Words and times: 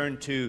Turn 0.00 0.16
to 0.16 0.48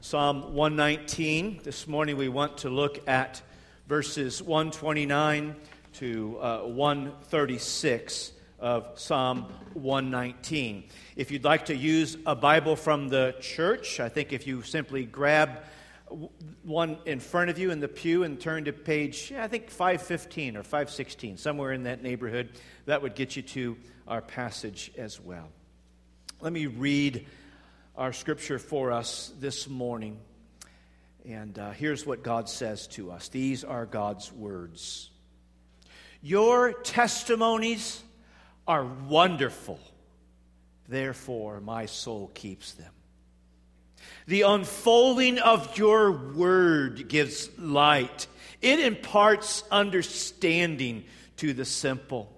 Psalm 0.00 0.54
119. 0.54 1.60
This 1.62 1.86
morning 1.86 2.16
we 2.16 2.28
want 2.28 2.58
to 2.58 2.68
look 2.68 3.06
at 3.06 3.40
verses 3.86 4.42
129 4.42 5.54
to 5.92 6.38
uh, 6.40 6.58
136 6.62 8.32
of 8.58 8.98
Psalm 8.98 9.42
119. 9.74 10.82
If 11.14 11.30
you'd 11.30 11.44
like 11.44 11.66
to 11.66 11.76
use 11.76 12.16
a 12.26 12.34
Bible 12.34 12.74
from 12.74 13.08
the 13.08 13.36
church, 13.38 14.00
I 14.00 14.08
think 14.08 14.32
if 14.32 14.48
you 14.48 14.62
simply 14.62 15.04
grab 15.04 15.60
one 16.64 16.98
in 17.06 17.20
front 17.20 17.50
of 17.50 17.58
you 17.60 17.70
in 17.70 17.78
the 17.78 17.86
pew 17.86 18.24
and 18.24 18.40
turn 18.40 18.64
to 18.64 18.72
page, 18.72 19.32
I 19.32 19.46
think 19.46 19.70
515 19.70 20.56
or 20.56 20.64
516, 20.64 21.36
somewhere 21.36 21.72
in 21.72 21.84
that 21.84 22.02
neighborhood, 22.02 22.48
that 22.86 23.00
would 23.00 23.14
get 23.14 23.36
you 23.36 23.42
to 23.42 23.76
our 24.08 24.22
passage 24.22 24.90
as 24.98 25.20
well. 25.20 25.50
Let 26.40 26.52
me 26.52 26.66
read 26.66 27.26
our 27.98 28.12
scripture 28.12 28.60
for 28.60 28.92
us 28.92 29.32
this 29.40 29.68
morning. 29.68 30.20
And 31.28 31.58
uh, 31.58 31.72
here's 31.72 32.06
what 32.06 32.22
God 32.22 32.48
says 32.48 32.86
to 32.88 33.10
us 33.10 33.28
these 33.28 33.64
are 33.64 33.84
God's 33.86 34.32
words. 34.32 35.10
Your 36.22 36.72
testimonies 36.72 38.00
are 38.68 38.84
wonderful, 38.84 39.80
therefore, 40.88 41.60
my 41.60 41.86
soul 41.86 42.30
keeps 42.34 42.72
them. 42.72 42.92
The 44.28 44.42
unfolding 44.42 45.40
of 45.40 45.76
your 45.76 46.12
word 46.12 47.08
gives 47.08 47.50
light, 47.58 48.28
it 48.62 48.78
imparts 48.78 49.64
understanding 49.72 51.04
to 51.38 51.52
the 51.52 51.64
simple. 51.64 52.32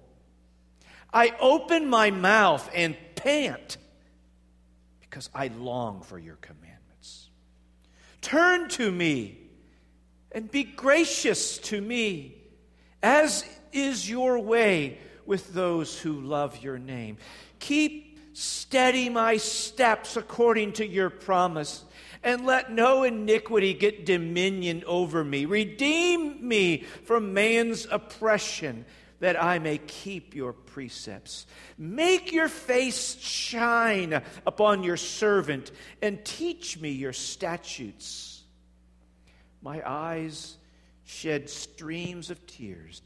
I 1.13 1.35
open 1.39 1.91
my 1.91 2.11
mouth 2.11 2.71
and 2.75 2.97
pant 3.15 3.77
because 5.11 5.29
I 5.35 5.49
long 5.49 6.03
for 6.03 6.19
your 6.19 6.37
commandments. 6.37 7.31
Turn 8.23 8.69
to 8.71 8.91
me 8.91 9.39
and 10.31 10.49
be 10.49 10.63
gracious 10.63 11.59
to 11.59 11.81
me, 11.81 12.37
as 13.03 13.45
is 13.73 14.09
your 14.09 14.39
way 14.39 14.99
with 15.27 15.53
those 15.53 15.99
who 15.99 16.21
love 16.21 16.63
your 16.63 16.79
name. 16.79 17.19
Keep 17.59 18.19
steady 18.35 19.09
my 19.09 19.37
steps 19.37 20.17
according 20.17 20.75
to 20.75 20.87
your 20.87 21.11
promise, 21.11 21.85
and 22.23 22.47
let 22.47 22.71
no 22.71 23.03
iniquity 23.03 23.75
get 23.75 24.07
dominion 24.07 24.85
over 24.87 25.25
me. 25.25 25.45
Redeem 25.45 26.47
me 26.47 26.85
from 27.05 27.35
man's 27.35 27.87
oppression 27.91 28.85
that 29.21 29.43
I 29.43 29.59
may 29.59 29.79
keep 29.79 30.35
your 30.35 30.53
precepts. 30.53 31.47
Make 31.79 32.33
your 32.33 32.49
face 32.49 33.17
shine 33.21 34.23
upon 34.47 34.83
your 34.83 34.97
servant 34.97 35.71
and 36.03 36.25
teach 36.25 36.81
me 36.81 36.91
your 36.91 37.13
statutes. 37.13 38.43
My 39.63 39.83
eyes 39.87 40.57
shed 41.05 41.51
streams 41.51 42.31
of 42.31 42.47
tears 42.47 43.03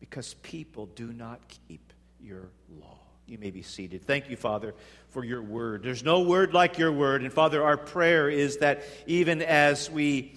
because 0.00 0.34
people 0.34 0.86
do 0.86 1.12
not 1.12 1.40
keep 1.68 1.92
your 2.20 2.50
law. 2.80 2.98
You 3.26 3.38
may 3.38 3.50
be 3.50 3.62
seated. 3.62 4.04
Thank 4.04 4.28
you, 4.28 4.36
Father, 4.36 4.74
for 5.10 5.24
your 5.24 5.42
word. 5.42 5.82
There's 5.82 6.04
no 6.04 6.22
word 6.22 6.52
like 6.52 6.76
your 6.76 6.92
word. 6.92 7.22
And 7.22 7.32
Father, 7.32 7.62
our 7.62 7.76
prayer 7.76 8.28
is 8.28 8.58
that 8.58 8.82
even 9.06 9.40
as 9.40 9.90
we 9.90 10.36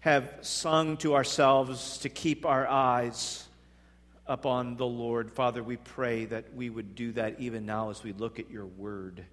have 0.00 0.32
sung 0.42 0.96
to 0.98 1.14
ourselves 1.14 1.98
to 1.98 2.08
keep 2.08 2.44
our 2.44 2.66
eyes 2.66 3.47
upon 4.28 4.76
the 4.76 4.86
Lord. 4.86 5.32
Father, 5.32 5.62
we 5.62 5.76
pray 5.76 6.26
that 6.26 6.54
we 6.54 6.68
would 6.68 6.94
do 6.94 7.12
that 7.12 7.40
even 7.40 7.66
now 7.66 7.90
as 7.90 8.04
we 8.04 8.12
look 8.12 8.38
at 8.38 8.50
your 8.50 8.66
word. 8.66 9.24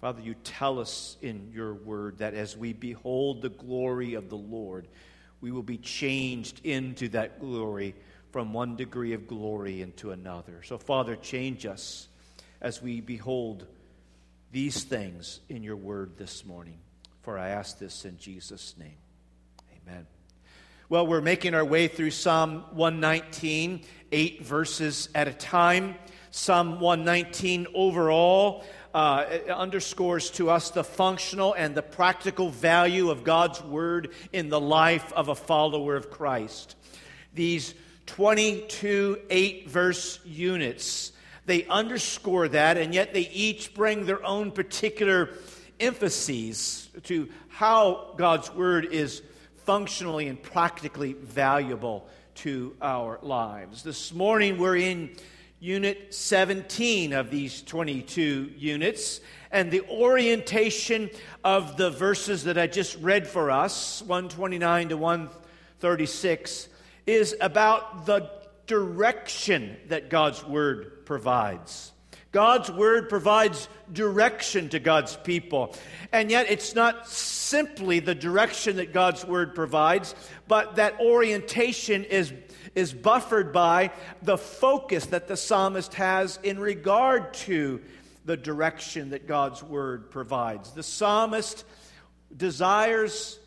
Father, 0.00 0.22
you 0.22 0.34
tell 0.34 0.78
us 0.78 1.16
in 1.20 1.50
your 1.52 1.74
word 1.74 2.18
that 2.18 2.34
as 2.34 2.56
we 2.56 2.72
behold 2.72 3.42
the 3.42 3.48
glory 3.48 4.14
of 4.14 4.30
the 4.30 4.36
Lord, 4.36 4.86
we 5.40 5.50
will 5.50 5.62
be 5.62 5.78
changed 5.78 6.64
into 6.64 7.08
that 7.08 7.40
glory 7.40 7.94
from 8.30 8.52
one 8.52 8.76
degree 8.76 9.12
of 9.14 9.26
glory 9.26 9.82
into 9.82 10.12
another. 10.12 10.62
So, 10.62 10.78
Father, 10.78 11.16
change 11.16 11.66
us 11.66 12.08
as 12.60 12.80
we 12.80 13.00
behold 13.00 13.66
these 14.52 14.84
things 14.84 15.40
in 15.48 15.62
your 15.62 15.76
word 15.76 16.16
this 16.16 16.44
morning. 16.44 16.78
For 17.22 17.38
I 17.38 17.48
ask 17.48 17.78
this 17.78 18.04
in 18.04 18.18
Jesus' 18.18 18.74
name. 18.78 18.98
Amen. 19.82 20.06
Well, 20.88 21.04
we're 21.04 21.20
making 21.20 21.54
our 21.54 21.64
way 21.64 21.88
through 21.88 22.12
Psalm 22.12 22.62
119, 22.70 23.80
eight 24.12 24.44
verses 24.44 25.08
at 25.16 25.26
a 25.26 25.32
time. 25.32 25.96
Psalm 26.30 26.78
119 26.78 27.66
overall 27.74 28.64
uh, 28.94 29.24
underscores 29.52 30.30
to 30.30 30.48
us 30.48 30.70
the 30.70 30.84
functional 30.84 31.54
and 31.54 31.74
the 31.74 31.82
practical 31.82 32.50
value 32.50 33.10
of 33.10 33.24
God's 33.24 33.60
Word 33.64 34.12
in 34.32 34.48
the 34.48 34.60
life 34.60 35.12
of 35.14 35.26
a 35.26 35.34
follower 35.34 35.96
of 35.96 36.08
Christ. 36.08 36.76
These 37.34 37.74
22 38.06 39.22
eight 39.28 39.68
verse 39.68 40.20
units, 40.24 41.10
they 41.46 41.64
underscore 41.64 42.46
that, 42.46 42.78
and 42.78 42.94
yet 42.94 43.12
they 43.12 43.28
each 43.30 43.74
bring 43.74 44.06
their 44.06 44.24
own 44.24 44.52
particular 44.52 45.30
emphases 45.80 46.88
to 47.02 47.28
how 47.48 48.14
God's 48.16 48.54
Word 48.54 48.92
is 48.92 49.20
functionally 49.66 50.28
and 50.28 50.40
practically 50.40 51.12
valuable 51.14 52.08
to 52.36 52.76
our 52.80 53.18
lives. 53.20 53.82
This 53.82 54.14
morning 54.14 54.58
we're 54.58 54.76
in 54.76 55.10
unit 55.58 56.14
17 56.14 57.12
of 57.12 57.30
these 57.30 57.62
22 57.62 58.52
units, 58.56 59.20
and 59.50 59.72
the 59.72 59.82
orientation 59.90 61.10
of 61.42 61.76
the 61.76 61.90
verses 61.90 62.44
that 62.44 62.56
I 62.56 62.68
just 62.68 62.96
read 63.00 63.26
for 63.26 63.50
us, 63.50 64.02
129 64.02 64.90
to 64.90 64.96
136, 64.96 66.68
is 67.06 67.34
about 67.40 68.06
the 68.06 68.30
direction 68.68 69.76
that 69.88 70.10
God's 70.10 70.44
Word 70.44 71.04
provides. 71.06 71.90
God's 72.36 72.70
word 72.70 73.08
provides 73.08 73.66
direction 73.90 74.68
to 74.68 74.78
God's 74.78 75.16
people. 75.16 75.74
And 76.12 76.30
yet, 76.30 76.50
it's 76.50 76.74
not 76.74 77.08
simply 77.08 77.98
the 77.98 78.14
direction 78.14 78.76
that 78.76 78.92
God's 78.92 79.24
word 79.24 79.54
provides, 79.54 80.14
but 80.46 80.76
that 80.76 81.00
orientation 81.00 82.04
is, 82.04 82.34
is 82.74 82.92
buffered 82.92 83.54
by 83.54 83.90
the 84.20 84.36
focus 84.36 85.06
that 85.06 85.28
the 85.28 85.36
psalmist 85.38 85.94
has 85.94 86.38
in 86.42 86.58
regard 86.58 87.32
to 87.32 87.80
the 88.26 88.36
direction 88.36 89.08
that 89.10 89.26
God's 89.26 89.62
word 89.62 90.10
provides. 90.10 90.72
The 90.72 90.82
psalmist 90.82 91.64
desires 92.36 93.38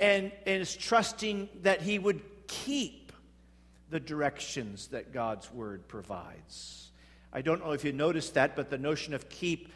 and, 0.00 0.32
and 0.44 0.60
is 0.60 0.74
trusting 0.74 1.48
that 1.62 1.82
he 1.82 2.00
would 2.00 2.20
keep 2.48 3.12
the 3.90 4.00
directions 4.00 4.88
that 4.88 5.12
God's 5.12 5.52
word 5.52 5.86
provides. 5.86 6.83
I 7.34 7.42
don't 7.42 7.64
know 7.64 7.72
if 7.72 7.84
you 7.84 7.92
noticed 7.92 8.34
that, 8.34 8.54
but 8.54 8.70
the 8.70 8.78
notion 8.78 9.12
of 9.12 9.28
keep 9.28 9.68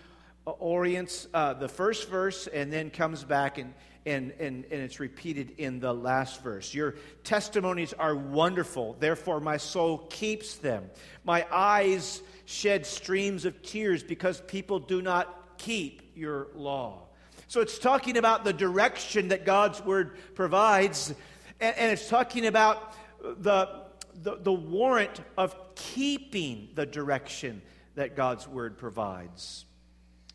orients 0.46 1.26
uh, 1.34 1.54
the 1.54 1.68
first 1.68 2.08
verse 2.08 2.46
and 2.46 2.72
then 2.72 2.88
comes 2.88 3.24
back 3.24 3.58
and, 3.58 3.74
and, 4.06 4.30
and, 4.38 4.64
and 4.70 4.80
it's 4.80 5.00
repeated 5.00 5.54
in 5.58 5.80
the 5.80 5.92
last 5.92 6.40
verse. 6.42 6.72
Your 6.72 6.94
testimonies 7.24 7.92
are 7.92 8.14
wonderful, 8.14 8.96
therefore 9.00 9.40
my 9.40 9.56
soul 9.56 9.98
keeps 10.08 10.54
them. 10.54 10.88
My 11.24 11.44
eyes 11.50 12.22
shed 12.44 12.86
streams 12.86 13.44
of 13.44 13.60
tears 13.62 14.04
because 14.04 14.40
people 14.42 14.78
do 14.78 15.02
not 15.02 15.58
keep 15.58 16.12
your 16.14 16.48
law. 16.54 17.08
So 17.48 17.60
it's 17.60 17.78
talking 17.78 18.16
about 18.16 18.44
the 18.44 18.52
direction 18.52 19.28
that 19.28 19.44
God's 19.44 19.82
word 19.82 20.16
provides, 20.36 21.12
and, 21.60 21.76
and 21.76 21.90
it's 21.90 22.08
talking 22.08 22.46
about 22.46 22.94
the 23.20 23.87
the, 24.14 24.36
the 24.36 24.52
warrant 24.52 25.20
of 25.36 25.56
keeping 25.74 26.68
the 26.74 26.86
direction 26.86 27.62
that 27.94 28.16
God's 28.16 28.46
word 28.46 28.78
provides. 28.78 29.64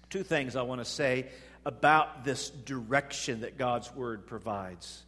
Two 0.09 0.23
things 0.23 0.55
I 0.55 0.61
want 0.63 0.81
to 0.81 0.85
say 0.85 1.27
about 1.65 2.25
this 2.25 2.49
direction 2.49 3.41
that 3.41 3.57
God's 3.57 3.93
word 3.95 4.27
provides. 4.27 5.03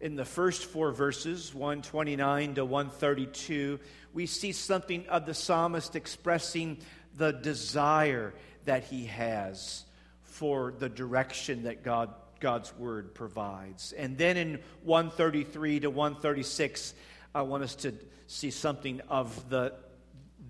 In 0.00 0.14
the 0.14 0.24
first 0.24 0.66
four 0.66 0.92
verses, 0.92 1.52
129 1.52 2.54
to 2.54 2.64
132, 2.64 3.80
we 4.12 4.26
see 4.26 4.52
something 4.52 5.06
of 5.08 5.26
the 5.26 5.34
psalmist 5.34 5.96
expressing 5.96 6.78
the 7.16 7.32
desire 7.32 8.32
that 8.64 8.84
he 8.84 9.06
has 9.06 9.84
for 10.22 10.72
the 10.78 10.88
direction 10.88 11.64
that 11.64 11.82
God, 11.82 12.14
God's 12.38 12.72
word 12.76 13.14
provides. 13.14 13.92
And 13.92 14.16
then 14.16 14.36
in 14.36 14.60
133 14.84 15.80
to 15.80 15.90
136, 15.90 16.94
I 17.38 17.42
want 17.42 17.62
us 17.62 17.76
to 17.76 17.94
see 18.26 18.50
something 18.50 19.00
of 19.08 19.48
the, 19.48 19.72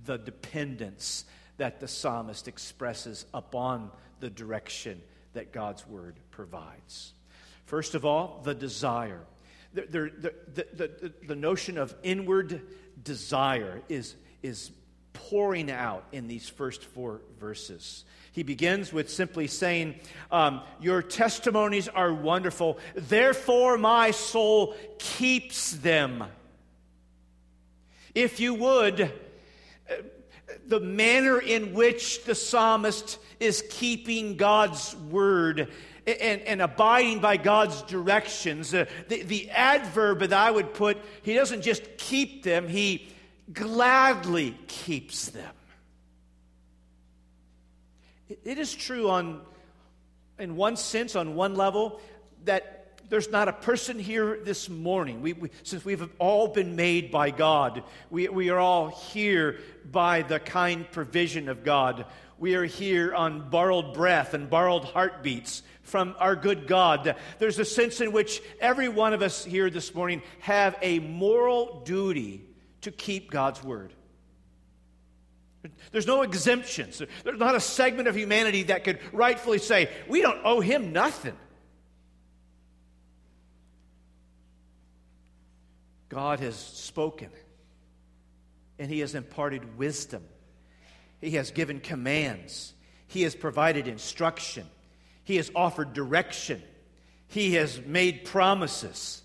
the 0.07 0.17
dependence 0.17 1.27
that 1.59 1.81
the 1.81 1.87
psalmist 1.87 2.49
expresses 2.49 3.27
upon 3.35 3.91
the 4.21 4.31
direction 4.31 5.03
that 5.35 5.53
God's 5.53 5.87
word 5.87 6.17
provides. 6.31 7.13
First 7.67 7.95
of 7.95 8.07
all, 8.07 8.41
the 8.43 8.55
desire. 8.55 9.21
The, 9.75 9.83
the, 9.83 10.35
the, 10.55 11.13
the, 11.27 11.37
notion 11.37 11.77
of 11.77 11.95
inward 12.03 12.63
desire 13.05 13.83
is, 13.91 14.17
is 14.43 14.71
pouring 15.13 15.71
out 15.71 16.07
in 16.11 16.27
these 16.27 16.49
first 16.49 16.83
four 16.83 17.21
verses. 17.39 18.07
He 18.33 18.45
begins 18.45 18.95
with 18.95 19.11
simply 19.11 19.47
saying, 19.47 19.97
um, 20.33 20.63
Your 20.81 21.03
testimonies 21.03 21.87
are 21.87 22.15
wonderful, 22.15 22.79
therefore 22.95 23.77
my 23.77 24.11
soul 24.11 24.75
keeps 24.99 25.73
them. 25.73 26.25
If 28.19 28.41
you 28.41 28.55
would, 28.55 29.01
uh, 29.01 29.95
the 30.67 30.81
manner 30.81 31.39
in 31.39 31.73
which 31.73 32.25
the 32.25 32.35
psalmist 32.35 33.21
is 33.39 33.63
keeping 33.71 34.37
God's 34.37 34.97
word 34.97 35.71
and, 36.05 36.41
and 36.41 36.61
abiding 36.61 37.21
by 37.21 37.37
God's 37.37 37.81
directions. 37.83 38.75
Uh, 38.75 38.87
the, 39.07 39.23
the 39.23 39.49
adverb 39.51 40.19
that 40.19 40.33
I 40.33 40.51
would 40.51 40.75
put, 40.75 40.99
he 41.23 41.35
doesn't 41.35 41.63
just 41.63 41.97
keep 41.97 42.43
them, 42.43 42.67
he 42.67 43.09
gladly 43.53 44.59
keeps 44.67 45.29
them. 45.29 45.55
It, 48.29 48.41
it 48.43 48.59
is 48.59 48.75
true 48.75 49.11
on, 49.11 49.43
in 50.41 50.57
one 50.57 50.75
sense, 50.75 51.15
on 51.15 51.37
one 51.37 51.55
level, 51.55 52.01
that 52.47 52.78
there's 53.09 53.31
not 53.31 53.49
a 53.49 53.53
person 53.53 53.99
here 53.99 54.39
this 54.43 54.69
morning. 54.69 55.23
We, 55.23 55.33
we, 55.33 55.51
since 55.63 55.85
we've 55.85 56.09
all 56.19 56.49
been 56.49 56.77
made 56.77 57.11
by 57.11 57.31
God, 57.31 57.83
we, 58.11 58.29
we 58.29 58.51
are 58.51 58.59
all 58.59 58.89
here 58.89 59.61
by 59.91 60.23
the 60.23 60.39
kind 60.39 60.91
provision 60.91 61.49
of 61.49 61.65
God. 61.65 62.05
We 62.39 62.55
are 62.55 62.65
here 62.65 63.15
on 63.15 63.49
borrowed 63.51 63.95
breath 63.95 64.35
and 64.35 64.51
borrowed 64.51 64.85
heartbeats 64.85 65.63
from 65.83 66.15
our 66.19 66.37
good 66.37 66.67
God. 66.67 67.17
There's 67.39 67.59
a 67.59 67.65
sense 67.65 68.01
in 68.01 68.13
which 68.13 68.43
every 68.61 68.89
one 68.89 69.15
of 69.15 69.23
us 69.23 69.45
here 69.45 69.71
this 69.71 69.95
morning 69.95 70.23
have 70.41 70.77
a 70.83 70.99
moral 70.99 71.81
duty 71.85 72.45
to 72.83 72.91
keep 72.91 73.31
God's 73.31 73.63
word. 73.65 73.93
There's 75.91 76.07
no 76.07 76.23
exemptions. 76.23 77.03
There's 77.25 77.39
not 77.39 77.55
a 77.55 77.61
segment 77.61 78.07
of 78.07 78.17
humanity 78.17 78.65
that 78.65 78.85
could 78.85 79.01
rightfully 79.13 79.59
say, 79.59 79.89
we 80.09 80.21
don't 80.21 80.41
owe 80.45 80.61
him 80.61 80.93
nothing. 80.93 81.37
God 86.09 86.41
has 86.41 86.57
spoken, 86.57 87.31
and 88.79 88.91
he 88.91 89.01
has 89.01 89.15
imparted 89.15 89.77
wisdom. 89.77 90.23
He 91.21 91.33
has 91.33 91.51
given 91.51 91.81
commands. 91.81 92.73
He 93.09 93.23
has 93.23 93.35
provided 93.35 93.89
instruction. 93.89 94.67
He 95.25 95.37
has 95.37 95.51
offered 95.55 95.93
direction. 95.93 96.63
He 97.27 97.55
has 97.55 97.81
made 97.85 98.25
promises. 98.25 99.23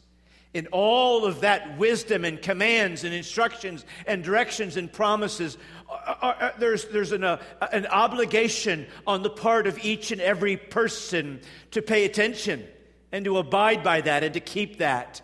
In 0.53 0.67
all 0.67 1.25
of 1.25 1.41
that 1.41 1.77
wisdom 1.79 2.25
and 2.25 2.39
commands 2.41 3.03
and 3.03 3.13
instructions 3.13 3.85
and 4.05 4.23
directions 4.23 4.77
and 4.77 4.91
promises, 4.91 5.57
uh, 5.89 6.15
uh, 6.21 6.51
there's, 6.59 6.85
there's 6.85 7.11
an, 7.11 7.23
uh, 7.23 7.41
an 7.71 7.87
obligation 7.87 8.85
on 9.07 9.23
the 9.23 9.29
part 9.29 9.65
of 9.65 9.83
each 9.83 10.11
and 10.11 10.21
every 10.21 10.57
person 10.57 11.41
to 11.71 11.81
pay 11.81 12.05
attention 12.05 12.67
and 13.11 13.25
to 13.25 13.37
abide 13.37 13.83
by 13.83 14.01
that 14.01 14.23
and 14.23 14.33
to 14.35 14.39
keep 14.39 14.77
that. 14.77 15.21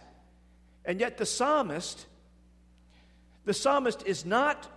And 0.90 1.00
yet, 1.00 1.20
the 1.20 1.26
psalmist, 1.28 2.04
the 3.46 3.54
psalmist 3.54 4.08
is 4.08 4.26
not 4.26 4.68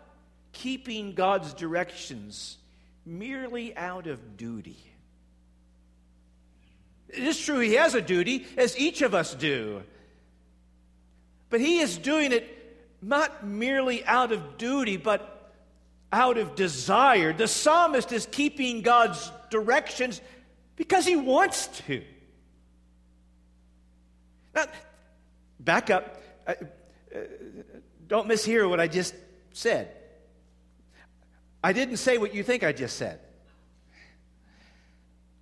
keeping 0.52 1.14
God's 1.14 1.54
directions 1.54 2.58
merely 3.06 3.74
out 3.74 4.06
of 4.06 4.36
duty. 4.36 4.76
It 7.08 7.22
is 7.22 7.40
true 7.40 7.60
he 7.60 7.76
has 7.76 7.94
a 7.94 8.02
duty, 8.02 8.46
as 8.58 8.78
each 8.78 9.00
of 9.00 9.14
us 9.14 9.34
do. 9.34 9.84
But 11.48 11.60
he 11.60 11.78
is 11.78 11.96
doing 11.96 12.32
it 12.32 12.46
not 13.00 13.46
merely 13.46 14.04
out 14.04 14.32
of 14.32 14.58
duty, 14.58 14.98
but 14.98 15.50
out 16.12 16.36
of 16.36 16.54
desire. 16.54 17.32
The 17.32 17.48
psalmist 17.48 18.12
is 18.12 18.28
keeping 18.30 18.82
God's 18.82 19.32
directions 19.48 20.20
because 20.76 21.06
he 21.06 21.16
wants 21.16 21.68
to. 21.86 22.02
Now, 24.54 24.66
back 25.64 25.90
up. 25.90 26.22
Uh, 26.46 26.54
uh, 27.14 27.18
don't 28.06 28.28
mishear 28.28 28.68
what 28.68 28.80
I 28.80 28.88
just 28.88 29.14
said. 29.52 29.90
I 31.62 31.72
didn't 31.72 31.98
say 31.98 32.18
what 32.18 32.34
you 32.34 32.42
think 32.42 32.64
I 32.64 32.72
just 32.72 32.96
said. 32.96 33.20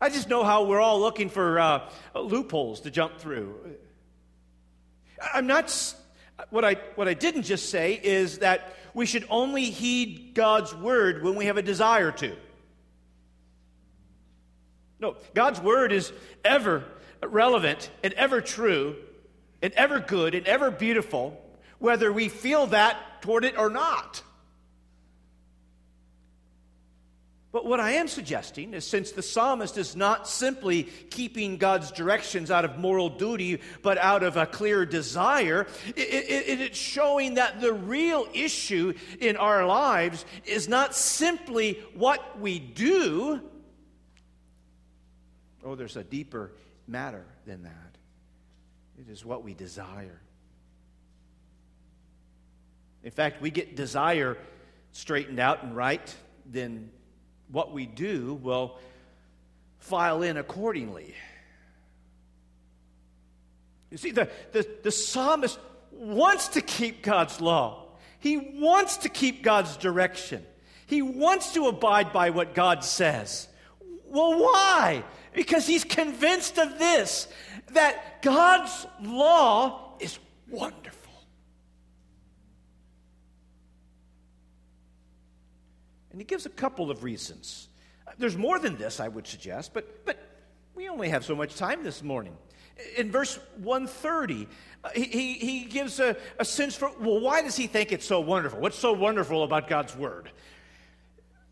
I 0.00 0.08
just 0.08 0.28
know 0.28 0.44
how 0.44 0.64
we're 0.64 0.80
all 0.80 1.00
looking 1.00 1.28
for 1.28 1.58
uh, 1.58 1.90
loopholes 2.14 2.82
to 2.82 2.90
jump 2.90 3.18
through. 3.18 3.54
I'm 5.34 5.46
not, 5.46 5.94
what 6.50 6.64
I, 6.64 6.76
what 6.94 7.06
I 7.08 7.14
didn't 7.14 7.42
just 7.42 7.70
say 7.70 8.00
is 8.02 8.38
that 8.38 8.74
we 8.94 9.04
should 9.06 9.26
only 9.28 9.64
heed 9.64 10.32
God's 10.34 10.74
word 10.74 11.22
when 11.22 11.34
we 11.34 11.46
have 11.46 11.58
a 11.58 11.62
desire 11.62 12.10
to. 12.12 12.36
No, 14.98 15.16
God's 15.34 15.60
word 15.60 15.92
is 15.92 16.12
ever 16.44 16.84
relevant 17.22 17.90
and 18.02 18.12
ever 18.14 18.40
true 18.40 18.96
and 19.62 19.72
ever 19.74 20.00
good 20.00 20.34
and 20.34 20.46
ever 20.46 20.70
beautiful, 20.70 21.40
whether 21.78 22.12
we 22.12 22.28
feel 22.28 22.66
that 22.68 23.22
toward 23.22 23.44
it 23.44 23.58
or 23.58 23.70
not. 23.70 24.22
But 27.52 27.66
what 27.66 27.80
I 27.80 27.92
am 27.92 28.06
suggesting 28.06 28.74
is 28.74 28.86
since 28.86 29.10
the 29.10 29.22
psalmist 29.22 29.76
is 29.76 29.96
not 29.96 30.28
simply 30.28 30.84
keeping 30.84 31.56
God's 31.56 31.90
directions 31.90 32.48
out 32.48 32.64
of 32.64 32.78
moral 32.78 33.08
duty, 33.08 33.60
but 33.82 33.98
out 33.98 34.22
of 34.22 34.36
a 34.36 34.46
clear 34.46 34.86
desire, 34.86 35.66
it, 35.88 35.98
it, 35.98 36.60
it's 36.60 36.78
showing 36.78 37.34
that 37.34 37.60
the 37.60 37.72
real 37.72 38.28
issue 38.32 38.94
in 39.20 39.36
our 39.36 39.66
lives 39.66 40.24
is 40.44 40.68
not 40.68 40.94
simply 40.94 41.82
what 41.94 42.38
we 42.38 42.60
do. 42.60 43.40
Oh, 45.64 45.74
there's 45.74 45.96
a 45.96 46.04
deeper 46.04 46.52
matter 46.86 47.24
than 47.46 47.64
that. 47.64 47.89
It 49.00 49.10
is 49.10 49.24
what 49.24 49.42
we 49.42 49.54
desire. 49.54 50.20
In 53.02 53.10
fact, 53.10 53.40
we 53.40 53.50
get 53.50 53.74
desire 53.74 54.36
straightened 54.92 55.40
out 55.40 55.62
and 55.62 55.74
right, 55.74 56.14
then 56.44 56.90
what 57.50 57.72
we 57.72 57.86
do 57.86 58.34
will 58.34 58.78
file 59.78 60.22
in 60.22 60.36
accordingly. 60.36 61.14
You 63.90 63.96
see, 63.96 64.10
the, 64.10 64.28
the, 64.52 64.68
the 64.82 64.90
psalmist 64.90 65.58
wants 65.92 66.48
to 66.48 66.60
keep 66.60 67.02
God's 67.02 67.40
law. 67.40 67.86
He 68.18 68.36
wants 68.36 68.98
to 68.98 69.08
keep 69.08 69.42
God's 69.42 69.78
direction. 69.78 70.44
He 70.86 71.00
wants 71.00 71.54
to 71.54 71.68
abide 71.68 72.12
by 72.12 72.30
what 72.30 72.54
God 72.54 72.84
says. 72.84 73.48
Well, 74.06 74.38
why? 74.38 75.04
Because 75.32 75.66
he's 75.66 75.84
convinced 75.84 76.58
of 76.58 76.78
this 76.78 77.28
that 77.72 78.22
God's 78.22 78.86
law 79.00 79.94
is 80.00 80.18
wonderful. 80.48 81.00
And 86.10 86.20
he 86.20 86.24
gives 86.24 86.46
a 86.46 86.50
couple 86.50 86.90
of 86.90 87.04
reasons. 87.04 87.68
There's 88.18 88.36
more 88.36 88.58
than 88.58 88.76
this, 88.76 89.00
I 89.00 89.08
would 89.08 89.26
suggest, 89.26 89.72
but, 89.72 90.04
but 90.04 90.18
we 90.74 90.88
only 90.88 91.08
have 91.08 91.24
so 91.24 91.34
much 91.34 91.54
time 91.54 91.84
this 91.84 92.02
morning. 92.02 92.36
In 92.96 93.10
verse 93.10 93.38
130, 93.58 94.48
uh, 94.82 94.88
he, 94.94 95.04
he, 95.04 95.34
he 95.34 95.64
gives 95.64 96.00
a, 96.00 96.16
a 96.38 96.44
sense 96.44 96.74
for, 96.74 96.90
well, 96.98 97.20
why 97.20 97.42
does 97.42 97.56
he 97.56 97.66
think 97.66 97.92
it's 97.92 98.06
so 98.06 98.20
wonderful? 98.20 98.58
What's 98.58 98.78
so 98.78 98.92
wonderful 98.92 99.44
about 99.44 99.68
God's 99.68 99.94
word? 99.94 100.30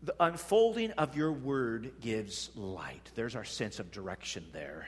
The 0.03 0.15
unfolding 0.19 0.91
of 0.91 1.15
your 1.17 1.31
word 1.31 1.91
gives 1.99 2.51
light. 2.55 3.11
There's 3.15 3.35
our 3.35 3.43
sense 3.43 3.79
of 3.79 3.91
direction 3.91 4.45
there. 4.53 4.87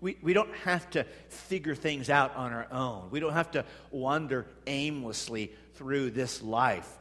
We, 0.00 0.18
we 0.22 0.32
don't 0.32 0.54
have 0.64 0.88
to 0.90 1.04
figure 1.28 1.74
things 1.74 2.10
out 2.10 2.34
on 2.36 2.52
our 2.52 2.66
own. 2.70 3.08
We 3.10 3.20
don't 3.20 3.32
have 3.32 3.50
to 3.52 3.64
wander 3.90 4.46
aimlessly 4.66 5.52
through 5.74 6.10
this 6.10 6.42
life, 6.42 6.98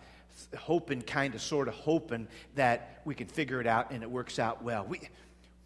hoping, 0.57 1.01
kind 1.01 1.35
of, 1.35 1.41
sort 1.41 1.67
of 1.67 1.73
hoping 1.73 2.27
that 2.55 3.01
we 3.05 3.15
can 3.15 3.27
figure 3.27 3.59
it 3.59 3.67
out 3.67 3.91
and 3.91 4.03
it 4.03 4.11
works 4.11 4.39
out 4.39 4.63
well. 4.63 4.85
We, 4.85 5.01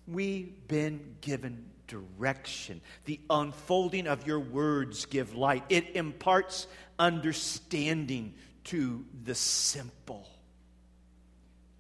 we've 0.07 0.67
been 0.67 1.15
given 1.21 1.65
direction. 1.87 2.81
The 3.05 3.19
unfolding 3.29 4.07
of 4.07 4.27
your 4.27 4.39
words 4.39 5.05
give 5.05 5.35
light, 5.35 5.63
it 5.69 5.95
imparts 5.95 6.67
understanding 6.99 8.33
to 8.67 9.05
the 9.23 9.35
simple. 9.35 10.27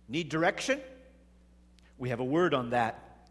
Need 0.07 0.29
direction? 0.29 0.79
We 1.97 2.09
have 2.09 2.19
a 2.19 2.25
word 2.25 2.53
on 2.53 2.69
that. 2.71 3.27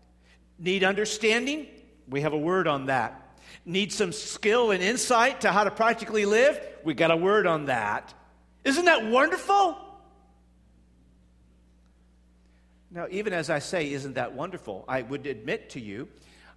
Need 0.59 0.85
understanding? 0.85 1.67
We 2.09 2.21
have 2.21 2.33
a 2.33 2.39
word 2.39 2.67
on 2.67 2.87
that. 2.87 3.39
Need 3.65 3.93
some 3.93 4.13
skill 4.13 4.71
and 4.71 4.83
insight 4.83 5.43
to 5.43 5.53
how 5.53 5.65
to 5.65 5.71
practically 5.71 6.27
live? 6.27 6.61
We 6.85 6.95
got 6.95 7.11
a 7.11 7.17
word 7.17 7.47
on 7.47 7.67
that. 7.67 8.13
Isn't 8.65 8.85
that 8.85 9.07
wonderful? 9.07 9.79
Now, 12.91 13.07
even 13.11 13.33
as 13.33 13.51
I 13.51 13.59
say, 13.59 13.93
isn't 13.93 14.15
that 14.15 14.35
wonderful? 14.35 14.85
I 14.89 15.03
would 15.03 15.27
admit 15.27 15.71
to 15.71 15.81
you 15.81 16.09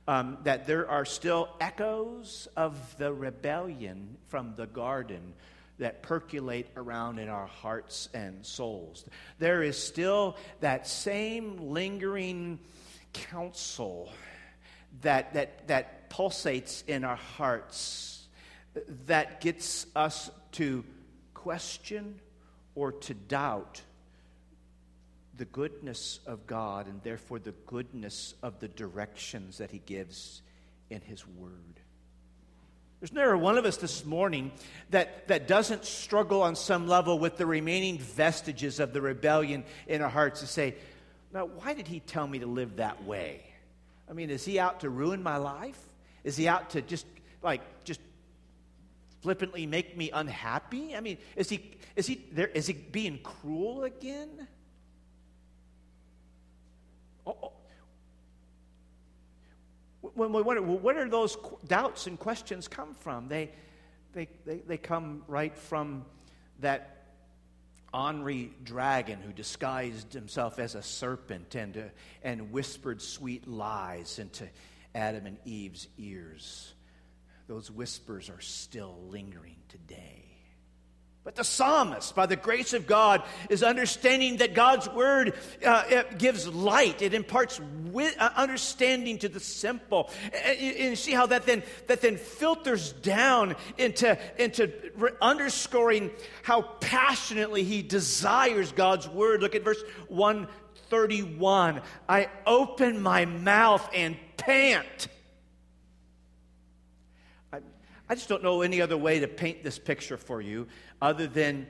um, 0.07 0.37
that 0.43 0.67
there 0.67 0.89
are 0.89 1.05
still 1.05 1.49
echoes 1.59 2.47
of 2.57 2.97
the 2.97 3.13
rebellion 3.13 4.17
from 4.27 4.55
the 4.55 4.65
garden 4.65 5.33
that 5.79 6.03
percolate 6.03 6.67
around 6.75 7.19
in 7.19 7.29
our 7.29 7.47
hearts 7.47 8.09
and 8.13 8.45
souls. 8.45 9.05
There 9.39 9.63
is 9.63 9.81
still 9.81 10.37
that 10.59 10.87
same 10.87 11.57
lingering 11.57 12.59
counsel 13.13 14.11
that, 15.01 15.33
that, 15.33 15.67
that 15.67 16.09
pulsates 16.09 16.83
in 16.87 17.03
our 17.03 17.15
hearts 17.15 18.27
that 19.05 19.41
gets 19.41 19.87
us 19.95 20.29
to 20.53 20.83
question 21.33 22.19
or 22.75 22.91
to 22.91 23.13
doubt 23.13 23.81
the 25.37 25.45
goodness 25.45 26.19
of 26.27 26.45
God 26.45 26.87
and 26.87 27.01
therefore 27.01 27.39
the 27.39 27.53
goodness 27.65 28.35
of 28.43 28.59
the 28.59 28.67
directions 28.67 29.57
that 29.59 29.71
He 29.71 29.79
gives 29.79 30.41
in 30.89 31.01
His 31.01 31.25
Word. 31.25 31.79
There's 32.99 33.13
never 33.13 33.37
one 33.37 33.57
of 33.57 33.65
us 33.65 33.77
this 33.77 34.03
morning 34.03 34.51
that, 34.89 35.27
that 35.29 35.47
doesn't 35.47 35.85
struggle 35.85 36.41
on 36.41 36.55
some 36.55 36.87
level 36.87 37.17
with 37.17 37.37
the 37.37 37.45
remaining 37.45 37.97
vestiges 37.97 38.79
of 38.81 38.91
the 38.91 39.01
rebellion 39.01 39.63
in 39.87 40.01
our 40.01 40.09
hearts 40.09 40.41
to 40.41 40.47
say, 40.47 40.75
now, 41.33 41.45
why 41.45 41.73
did 41.73 41.87
he 41.87 42.01
tell 42.01 42.27
me 42.27 42.39
to 42.39 42.45
live 42.45 42.77
that 42.77 43.03
way? 43.05 43.41
I 44.09 44.13
mean, 44.13 44.29
is 44.29 44.43
he 44.43 44.59
out 44.59 44.81
to 44.81 44.89
ruin 44.89 45.23
my 45.23 45.37
life? 45.37 45.79
Is 46.23 46.35
he 46.35 46.47
out 46.47 46.71
to 46.71 46.81
just, 46.81 47.05
like, 47.41 47.61
just 47.85 48.01
flippantly 49.21 49.65
make 49.65 49.95
me 49.95 50.09
unhappy? 50.11 50.95
I 50.95 50.99
mean, 50.99 51.19
is 51.37 51.49
he, 51.49 51.71
is 51.95 52.07
he, 52.07 52.25
there, 52.33 52.47
is 52.47 52.67
he 52.67 52.73
being 52.73 53.19
cruel 53.19 53.85
again? 53.85 54.47
Oh, 57.25 57.37
oh 57.43 57.51
when 60.01 60.31
we 60.31 60.41
wonder, 60.41 60.61
well, 60.61 60.77
where 60.77 61.03
do 61.03 61.09
those 61.09 61.37
doubts 61.67 62.07
and 62.07 62.17
questions 62.17 62.67
come 62.67 62.93
from? 62.93 63.27
They, 63.27 63.51
they, 64.13 64.27
they, 64.45 64.57
they 64.59 64.77
come 64.77 65.23
right 65.27 65.55
from 65.57 66.05
that 66.59 66.99
ornery 67.93 68.51
dragon 68.63 69.19
who 69.19 69.33
disguised 69.33 70.13
himself 70.13 70.59
as 70.59 70.75
a 70.75 70.83
serpent 70.83 71.55
and, 71.55 71.77
uh, 71.77 71.81
and 72.23 72.51
whispered 72.51 73.01
sweet 73.01 73.47
lies 73.47 74.19
into 74.19 74.47
Adam 74.93 75.25
and 75.25 75.37
Eve's 75.45 75.87
ears. 75.97 76.73
Those 77.47 77.71
whispers 77.71 78.29
are 78.29 78.41
still 78.41 78.95
lingering 79.09 79.57
today. 79.69 80.28
But 81.29 81.35
the 81.35 81.43
psalmist, 81.43 82.15
by 82.15 82.25
the 82.25 82.35
grace 82.35 82.73
of 82.73 82.87
God, 82.87 83.21
is 83.51 83.61
understanding 83.61 84.37
that 84.37 84.55
God's 84.55 84.89
word 84.89 85.35
uh, 85.63 86.01
gives 86.17 86.47
light. 86.47 87.03
It 87.03 87.13
imparts 87.13 87.59
wi- 87.59 88.15
uh, 88.17 88.31
understanding 88.35 89.19
to 89.19 89.29
the 89.29 89.39
simple. 89.39 90.09
And, 90.33 90.57
and 90.57 90.97
see 90.97 91.11
how 91.11 91.27
that 91.27 91.45
then, 91.45 91.61
that 91.85 92.01
then 92.01 92.17
filters 92.17 92.93
down 92.93 93.55
into, 93.77 94.17
into 94.39 94.73
re- 94.95 95.11
underscoring 95.21 96.09
how 96.41 96.63
passionately 96.63 97.63
he 97.63 97.83
desires 97.83 98.71
God's 98.71 99.07
word. 99.07 99.43
Look 99.43 99.53
at 99.53 99.63
verse 99.63 99.83
131. 100.07 101.83
I 102.09 102.27
open 102.47 103.03
my 103.03 103.25
mouth 103.25 103.87
and 103.93 104.17
pant 104.35 105.07
I 108.09 108.15
just 108.15 108.27
don't 108.27 108.41
know 108.41 108.63
any 108.63 108.81
other 108.81 108.97
way 108.97 109.19
to 109.19 109.27
paint 109.27 109.63
this 109.63 109.77
picture 109.77 110.17
for 110.17 110.41
you 110.41 110.67
other 110.99 111.27
than 111.27 111.67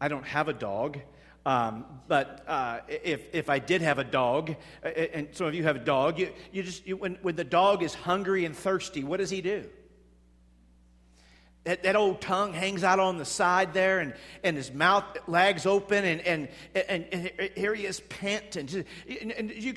I 0.00 0.08
don't 0.08 0.26
have 0.26 0.48
a 0.48 0.52
dog. 0.52 0.98
Um, 1.46 1.86
but 2.06 2.44
uh, 2.46 2.80
if, 2.88 3.34
if 3.34 3.48
I 3.48 3.58
did 3.58 3.80
have 3.80 3.98
a 3.98 4.04
dog, 4.04 4.54
and 4.82 5.28
some 5.32 5.46
of 5.46 5.54
you 5.54 5.62
have 5.62 5.76
a 5.76 5.84
dog, 5.84 6.18
you, 6.18 6.30
you 6.52 6.62
just, 6.62 6.86
you, 6.86 6.98
when, 6.98 7.14
when 7.22 7.36
the 7.36 7.44
dog 7.44 7.82
is 7.82 7.94
hungry 7.94 8.44
and 8.44 8.54
thirsty, 8.54 9.02
what 9.02 9.16
does 9.16 9.30
he 9.30 9.40
do? 9.40 9.64
That, 11.64 11.84
that 11.84 11.96
old 11.96 12.20
tongue 12.20 12.52
hangs 12.52 12.84
out 12.84 13.00
on 13.00 13.16
the 13.16 13.24
side 13.24 13.72
there, 13.72 14.00
and, 14.00 14.12
and 14.44 14.58
his 14.58 14.70
mouth 14.70 15.04
lags 15.26 15.64
open, 15.64 16.04
and, 16.04 16.20
and, 16.20 16.48
and, 16.74 17.06
and 17.12 17.50
here 17.56 17.74
he 17.74 17.86
is 17.86 18.00
panting. 18.00 18.84
And, 19.20 19.32
and 19.32 19.50
you, 19.50 19.74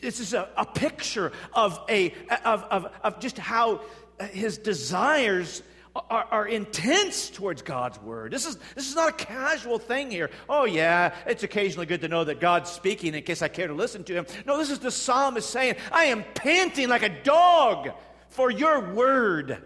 this 0.00 0.20
is 0.20 0.34
a, 0.34 0.48
a 0.56 0.66
picture 0.66 1.32
of, 1.52 1.80
a, 1.88 2.14
of, 2.44 2.62
of, 2.64 2.92
of 3.02 3.18
just 3.18 3.38
how 3.38 3.80
his 4.26 4.58
desires 4.58 5.62
are, 6.10 6.26
are, 6.30 6.46
intense 6.46 7.30
towards 7.30 7.62
God's 7.62 8.00
word. 8.00 8.32
This 8.32 8.46
is, 8.46 8.56
this 8.74 8.88
is 8.88 8.94
not 8.94 9.08
a 9.08 9.24
casual 9.24 9.78
thing 9.78 10.10
here. 10.10 10.30
Oh, 10.48 10.64
yeah, 10.64 11.14
it's 11.26 11.42
occasionally 11.42 11.86
good 11.86 12.02
to 12.02 12.08
know 12.08 12.24
that 12.24 12.40
God's 12.40 12.70
speaking 12.70 13.14
in 13.14 13.22
case 13.22 13.42
I 13.42 13.48
care 13.48 13.66
to 13.66 13.74
listen 13.74 14.04
to 14.04 14.14
him. 14.14 14.26
No, 14.46 14.58
this 14.58 14.70
is 14.70 14.78
the 14.78 14.90
psalmist 14.90 15.50
saying, 15.50 15.76
I 15.90 16.04
am 16.06 16.24
panting 16.34 16.88
like 16.88 17.02
a 17.02 17.22
dog 17.22 17.90
for 18.28 18.50
your 18.50 18.92
word. 18.92 19.62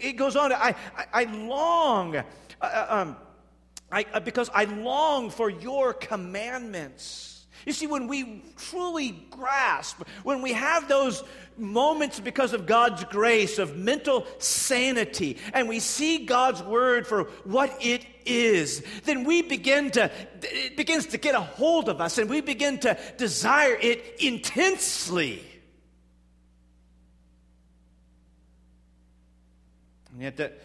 It 0.00 0.16
goes 0.16 0.36
on, 0.36 0.52
I, 0.52 0.74
I, 0.96 1.06
I 1.12 1.24
long, 1.24 2.16
uh, 2.16 2.24
uh 2.60 2.86
um, 2.88 3.16
I, 3.90 4.04
uh, 4.12 4.20
because 4.20 4.50
I 4.54 4.64
long 4.64 5.30
for 5.30 5.50
your 5.50 5.94
commandments. 5.94 7.37
You 7.66 7.72
see, 7.72 7.86
when 7.86 8.08
we 8.08 8.42
truly 8.56 9.10
grasp, 9.30 10.02
when 10.22 10.42
we 10.42 10.52
have 10.52 10.88
those 10.88 11.22
moments 11.56 12.20
because 12.20 12.52
of 12.52 12.66
God's 12.66 13.04
grace 13.04 13.58
of 13.58 13.76
mental 13.76 14.26
sanity, 14.38 15.38
and 15.52 15.68
we 15.68 15.80
see 15.80 16.24
God's 16.24 16.62
word 16.62 17.06
for 17.06 17.24
what 17.44 17.76
it 17.80 18.04
is, 18.24 18.82
then 19.04 19.24
we 19.24 19.42
begin 19.42 19.90
to, 19.92 20.10
it 20.42 20.76
begins 20.76 21.06
to 21.06 21.18
get 21.18 21.34
a 21.34 21.40
hold 21.40 21.88
of 21.88 22.00
us 22.00 22.18
and 22.18 22.30
we 22.30 22.40
begin 22.40 22.78
to 22.78 22.98
desire 23.16 23.76
it 23.80 24.16
intensely. 24.20 25.44
And 30.12 30.22
yet, 30.22 30.36
that, 30.38 30.60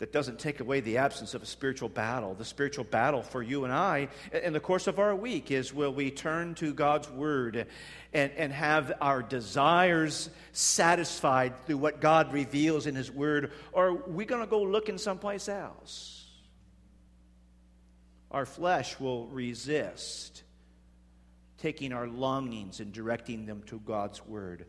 that 0.00 0.12
doesn't 0.12 0.38
take 0.38 0.60
away 0.60 0.80
the 0.80 0.96
absence 0.96 1.34
of 1.34 1.42
a 1.42 1.46
spiritual 1.46 1.90
battle. 1.90 2.34
The 2.34 2.44
spiritual 2.44 2.84
battle 2.84 3.22
for 3.22 3.42
you 3.42 3.64
and 3.64 3.72
I 3.72 4.08
in 4.32 4.54
the 4.54 4.60
course 4.60 4.86
of 4.86 4.98
our 4.98 5.14
week 5.14 5.50
is 5.50 5.74
will 5.74 5.92
we 5.92 6.10
turn 6.10 6.54
to 6.56 6.72
God's 6.72 7.08
Word 7.10 7.66
and, 8.14 8.32
and 8.32 8.50
have 8.50 8.94
our 9.02 9.22
desires 9.22 10.30
satisfied 10.52 11.66
through 11.66 11.76
what 11.76 12.00
God 12.00 12.32
reveals 12.32 12.86
in 12.86 12.94
His 12.94 13.10
Word, 13.10 13.52
or 13.72 13.88
are 13.88 13.94
we 13.94 14.24
going 14.24 14.40
to 14.40 14.46
go 14.46 14.62
looking 14.62 14.96
someplace 14.96 15.50
else? 15.50 16.26
Our 18.30 18.46
flesh 18.46 18.98
will 18.98 19.26
resist 19.26 20.44
taking 21.58 21.92
our 21.92 22.08
longings 22.08 22.80
and 22.80 22.90
directing 22.90 23.44
them 23.44 23.62
to 23.66 23.78
God's 23.80 24.24
Word 24.26 24.64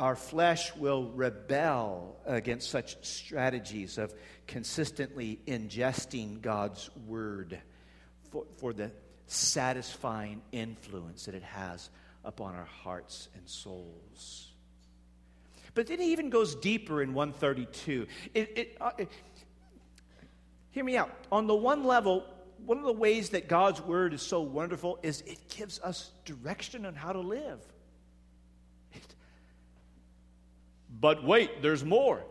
our 0.00 0.16
flesh 0.16 0.74
will 0.76 1.10
rebel 1.10 2.16
against 2.24 2.70
such 2.70 3.04
strategies 3.04 3.98
of 3.98 4.14
consistently 4.46 5.38
ingesting 5.46 6.40
God's 6.40 6.88
word 7.06 7.60
for, 8.30 8.46
for 8.56 8.72
the 8.72 8.90
satisfying 9.26 10.40
influence 10.52 11.26
that 11.26 11.34
it 11.34 11.42
has 11.42 11.90
upon 12.24 12.54
our 12.54 12.64
hearts 12.64 13.28
and 13.36 13.46
souls. 13.48 14.48
But 15.74 15.86
then 15.86 16.00
he 16.00 16.12
even 16.12 16.30
goes 16.30 16.54
deeper 16.54 17.02
in 17.02 17.12
132. 17.12 18.06
It, 18.34 18.58
it, 18.58 18.76
uh, 18.80 18.90
it, 18.96 19.08
hear 20.70 20.82
me 20.82 20.96
out. 20.96 21.10
On 21.30 21.46
the 21.46 21.54
one 21.54 21.84
level, 21.84 22.24
one 22.64 22.78
of 22.78 22.84
the 22.84 22.92
ways 22.92 23.30
that 23.30 23.48
God's 23.48 23.80
word 23.82 24.14
is 24.14 24.22
so 24.22 24.40
wonderful 24.40 24.98
is 25.02 25.20
it 25.26 25.38
gives 25.48 25.78
us 25.80 26.10
direction 26.24 26.86
on 26.86 26.94
how 26.94 27.12
to 27.12 27.20
live. 27.20 27.60
But 31.00 31.24
wait, 31.24 31.62
there's 31.62 31.84
more. 31.84 32.22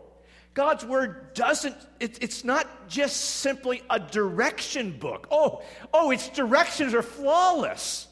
God's 0.54 0.84
word 0.84 1.34
doesn't, 1.34 1.76
it, 2.00 2.22
it's 2.22 2.44
not 2.44 2.88
just 2.88 3.16
simply 3.16 3.82
a 3.88 4.00
direction 4.00 4.98
book. 4.98 5.28
Oh, 5.30 5.62
oh, 5.92 6.10
its 6.10 6.28
directions 6.28 6.92
are 6.94 7.02
flawless. 7.02 8.06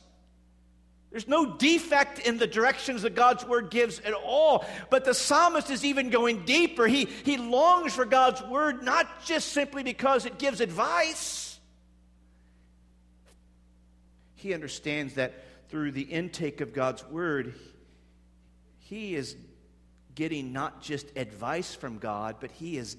There's 1.10 1.26
no 1.26 1.56
defect 1.56 2.20
in 2.20 2.36
the 2.36 2.46
directions 2.46 3.02
that 3.02 3.14
God's 3.14 3.44
word 3.44 3.70
gives 3.70 3.98
at 4.00 4.12
all. 4.12 4.66
But 4.90 5.04
the 5.04 5.14
psalmist 5.14 5.70
is 5.70 5.84
even 5.84 6.10
going 6.10 6.44
deeper. 6.44 6.86
He, 6.86 7.06
he 7.06 7.38
longs 7.38 7.94
for 7.94 8.04
God's 8.04 8.42
word 8.42 8.82
not 8.82 9.24
just 9.24 9.48
simply 9.52 9.82
because 9.82 10.26
it 10.26 10.38
gives 10.38 10.60
advice. 10.60 11.58
He 14.34 14.54
understands 14.54 15.14
that 15.14 15.44
through 15.70 15.92
the 15.92 16.02
intake 16.02 16.60
of 16.60 16.72
God's 16.72 17.04
word, 17.06 17.54
he 18.78 19.14
is 19.14 19.34
getting 20.18 20.52
not 20.52 20.82
just 20.82 21.06
advice 21.16 21.76
from 21.76 21.98
God, 21.98 22.38
but 22.40 22.50
he 22.50 22.76
is 22.76 22.96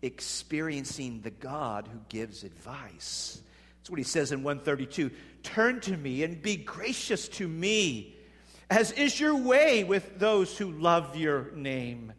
experiencing 0.00 1.22
the 1.22 1.30
God 1.32 1.88
who 1.92 1.98
gives 2.08 2.44
advice. 2.44 3.42
That's 3.76 3.90
what 3.90 3.98
he 3.98 4.04
says 4.04 4.30
in 4.30 4.44
132 4.44 5.10
Turn 5.42 5.80
to 5.80 5.96
me 5.96 6.22
and 6.22 6.40
be 6.40 6.54
gracious 6.54 7.26
to 7.30 7.48
me, 7.48 8.14
as 8.70 8.92
is 8.92 9.18
your 9.18 9.34
way 9.34 9.82
with 9.82 10.20
those 10.20 10.56
who 10.56 10.70
love 10.70 11.16
your 11.16 11.50
name. 11.56 12.12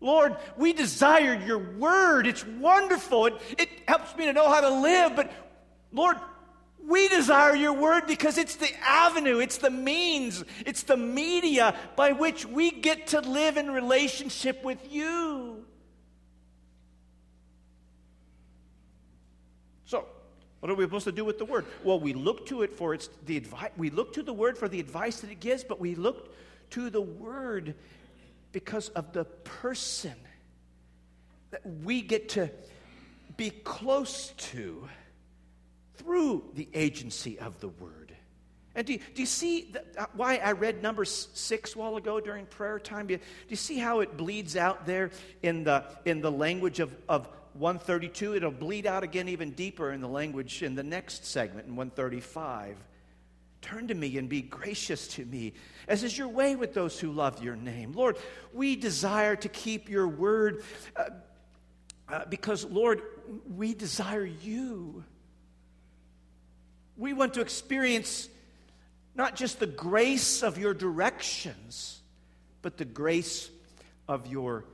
Lord, 0.00 0.36
we 0.56 0.72
desire 0.72 1.40
your 1.46 1.76
word. 1.78 2.26
It's 2.26 2.44
wonderful. 2.44 3.26
It, 3.26 3.34
it 3.56 3.68
helps 3.86 4.16
me 4.16 4.24
to 4.24 4.32
know 4.32 4.48
how 4.48 4.62
to 4.62 4.80
live. 4.80 5.14
But 5.14 5.32
Lord, 5.92 6.16
we 6.86 7.08
desire 7.08 7.54
your 7.54 7.72
word 7.72 8.06
because 8.06 8.36
it's 8.38 8.56
the 8.56 8.70
avenue, 8.82 9.38
it's 9.38 9.58
the 9.58 9.70
means, 9.70 10.44
it's 10.66 10.82
the 10.82 10.96
media 10.96 11.74
by 11.96 12.12
which 12.12 12.44
we 12.46 12.70
get 12.70 13.08
to 13.08 13.20
live 13.20 13.56
in 13.56 13.70
relationship 13.70 14.62
with 14.62 14.92
you. 14.92 15.64
So, 19.86 20.06
what 20.60 20.70
are 20.70 20.74
we 20.74 20.84
supposed 20.84 21.04
to 21.04 21.12
do 21.12 21.24
with 21.24 21.38
the 21.38 21.44
word? 21.44 21.66
Well, 21.82 22.00
we 22.00 22.12
look 22.12 22.46
to 22.46 22.62
it 22.62 22.72
for 22.72 22.94
its 22.94 23.08
the 23.26 23.36
advice. 23.36 23.70
We 23.76 23.90
look 23.90 24.12
to 24.14 24.22
the 24.22 24.32
word 24.32 24.58
for 24.58 24.68
the 24.68 24.80
advice 24.80 25.20
that 25.20 25.30
it 25.30 25.40
gives, 25.40 25.64
but 25.64 25.80
we 25.80 25.94
look 25.94 26.34
to 26.70 26.90
the 26.90 27.00
word 27.00 27.74
because 28.52 28.88
of 28.90 29.12
the 29.12 29.24
person 29.24 30.14
that 31.50 31.62
we 31.82 32.02
get 32.02 32.30
to 32.30 32.50
be 33.36 33.50
close 33.50 34.32
to 34.36 34.88
through 35.96 36.44
the 36.54 36.68
agency 36.74 37.38
of 37.38 37.60
the 37.60 37.68
word. 37.68 38.04
And 38.74 38.86
do 38.86 38.94
you, 38.94 38.98
do 39.14 39.22
you 39.22 39.26
see 39.26 39.72
uh, 39.96 40.06
why 40.14 40.36
I 40.36 40.52
read 40.52 40.82
number 40.82 41.04
six 41.04 41.74
a 41.74 41.78
while 41.78 41.96
ago 41.96 42.18
during 42.20 42.46
prayer 42.46 42.80
time? 42.80 43.06
Do 43.06 43.14
you, 43.14 43.18
do 43.18 43.24
you 43.48 43.56
see 43.56 43.78
how 43.78 44.00
it 44.00 44.16
bleeds 44.16 44.56
out 44.56 44.84
there 44.84 45.10
in 45.42 45.62
the, 45.62 45.84
in 46.04 46.20
the 46.20 46.32
language 46.32 46.80
of, 46.80 46.94
of 47.08 47.28
132? 47.52 48.34
It'll 48.34 48.50
bleed 48.50 48.86
out 48.86 49.04
again 49.04 49.28
even 49.28 49.52
deeper 49.52 49.92
in 49.92 50.00
the 50.00 50.08
language 50.08 50.62
in 50.62 50.74
the 50.74 50.82
next 50.82 51.24
segment 51.24 51.68
in 51.68 51.76
135. 51.76 52.76
Turn 53.62 53.88
to 53.88 53.94
me 53.94 54.18
and 54.18 54.28
be 54.28 54.42
gracious 54.42 55.06
to 55.08 55.24
me, 55.24 55.54
as 55.86 56.02
is 56.02 56.18
your 56.18 56.28
way 56.28 56.56
with 56.56 56.74
those 56.74 56.98
who 56.98 57.12
love 57.12 57.42
your 57.42 57.56
name. 57.56 57.92
Lord, 57.92 58.18
we 58.52 58.76
desire 58.76 59.36
to 59.36 59.48
keep 59.48 59.88
your 59.88 60.08
word 60.08 60.64
uh, 60.96 61.04
uh, 62.08 62.24
because, 62.26 62.64
Lord, 62.66 63.00
we 63.56 63.72
desire 63.72 64.26
you. 64.26 65.04
We 66.96 67.12
want 67.12 67.34
to 67.34 67.40
experience 67.40 68.28
not 69.14 69.36
just 69.36 69.60
the 69.60 69.66
grace 69.66 70.42
of 70.42 70.58
your 70.58 70.74
directions, 70.74 72.00
but 72.62 72.76
the 72.76 72.84
grace 72.84 73.50
of 74.08 74.26
your 74.26 74.64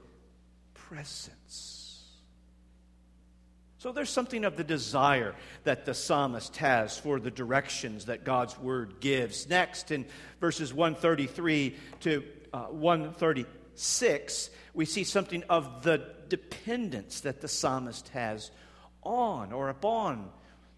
presence. 0.74 1.80
So 3.78 3.92
there's 3.92 4.10
something 4.10 4.44
of 4.44 4.56
the 4.56 4.64
desire 4.64 5.34
that 5.64 5.86
the 5.86 5.94
psalmist 5.94 6.56
has 6.58 6.98
for 6.98 7.18
the 7.18 7.30
directions 7.30 8.06
that 8.06 8.24
God's 8.24 8.58
word 8.58 9.00
gives. 9.00 9.48
Next, 9.48 9.90
in 9.90 10.04
verses 10.38 10.74
133 10.74 11.76
to 12.00 12.22
uh, 12.52 12.64
136, 12.64 14.50
we 14.74 14.84
see 14.84 15.04
something 15.04 15.42
of 15.48 15.82
the 15.82 16.06
dependence 16.28 17.20
that 17.22 17.40
the 17.40 17.48
psalmist 17.48 18.08
has 18.08 18.50
on 19.02 19.50
or 19.52 19.70
upon 19.70 20.28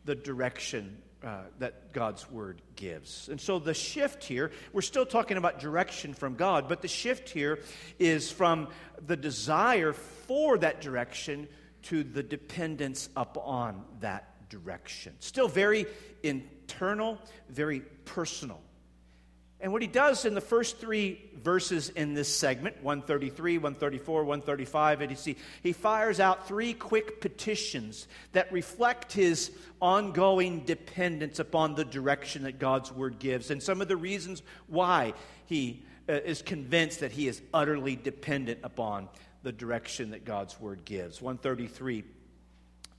the 0.05 0.15
direction 0.15 0.99
uh, 1.25 1.43
that 1.59 1.93
God's 1.93 2.31
word 2.31 2.61
gives. 2.77 3.29
And 3.29 3.41
so 3.41 3.59
the 3.59 3.75
shift 3.75 4.25
here, 4.25 4.51
we're 4.73 4.83
still 4.83 5.07
talking 5.07 5.37
about 5.37 5.61
direction 5.61 6.15
from 6.15 6.35
God, 6.35 6.69
but 6.69 6.83
the 6.83 6.89
shift 6.89 7.29
here 7.29 7.61
is 7.99 8.31
from 8.31 8.69
the 9.07 9.17
desire 9.17 9.93
for 9.93 10.59
that 10.59 10.81
direction 10.81 11.49
to 11.83 12.03
the 12.03 12.23
dependence 12.23 13.09
upon 13.17 13.85
that 14.01 14.49
direction. 14.49 15.15
Still 15.21 15.49
very 15.49 15.87
internal, 16.23 17.19
very 17.49 17.81
personal. 18.05 18.61
And 19.63 19.73
what 19.73 19.81
he 19.81 19.87
does 19.87 20.25
in 20.25 20.35
the 20.35 20.41
first 20.41 20.79
three 20.79 21.23
verses 21.41 21.89
in 21.91 22.15
this 22.15 22.35
segment 22.35 22.83
133, 22.83 23.59
134, 23.59 24.25
135, 24.25 25.01
and 25.01 25.11
you 25.13 25.17
see, 25.17 25.37
he 25.63 25.73
fires 25.73 26.19
out 26.19 26.49
three 26.49 26.75
quick 26.75 27.21
petitions 27.21 28.09
that 28.33 28.53
reflect 28.53 29.13
his 29.13 29.53
ongoing 29.81 30.65
dependence 30.65 31.39
upon 31.39 31.77
the 31.77 31.85
direction 31.85 32.43
that 32.43 32.59
God's 32.59 32.91
word 32.91 33.21
gives, 33.21 33.53
and 33.53 33.63
some 33.63 33.81
of 33.81 33.87
the 33.87 33.97
reasons 33.97 34.43
why 34.67 35.15
he 35.47 35.85
uh, 36.09 36.15
is 36.15 36.43
convinced 36.43 36.99
that 36.99 37.13
he 37.13 37.29
is 37.29 37.41
utterly 37.55 37.95
dependent 37.95 38.59
upon 38.65 39.09
the 39.45 39.53
direction 39.53 40.11
that 40.11 40.25
God's 40.25 40.59
word 40.61 40.85
gives. 40.85 41.23
133, 41.23 42.03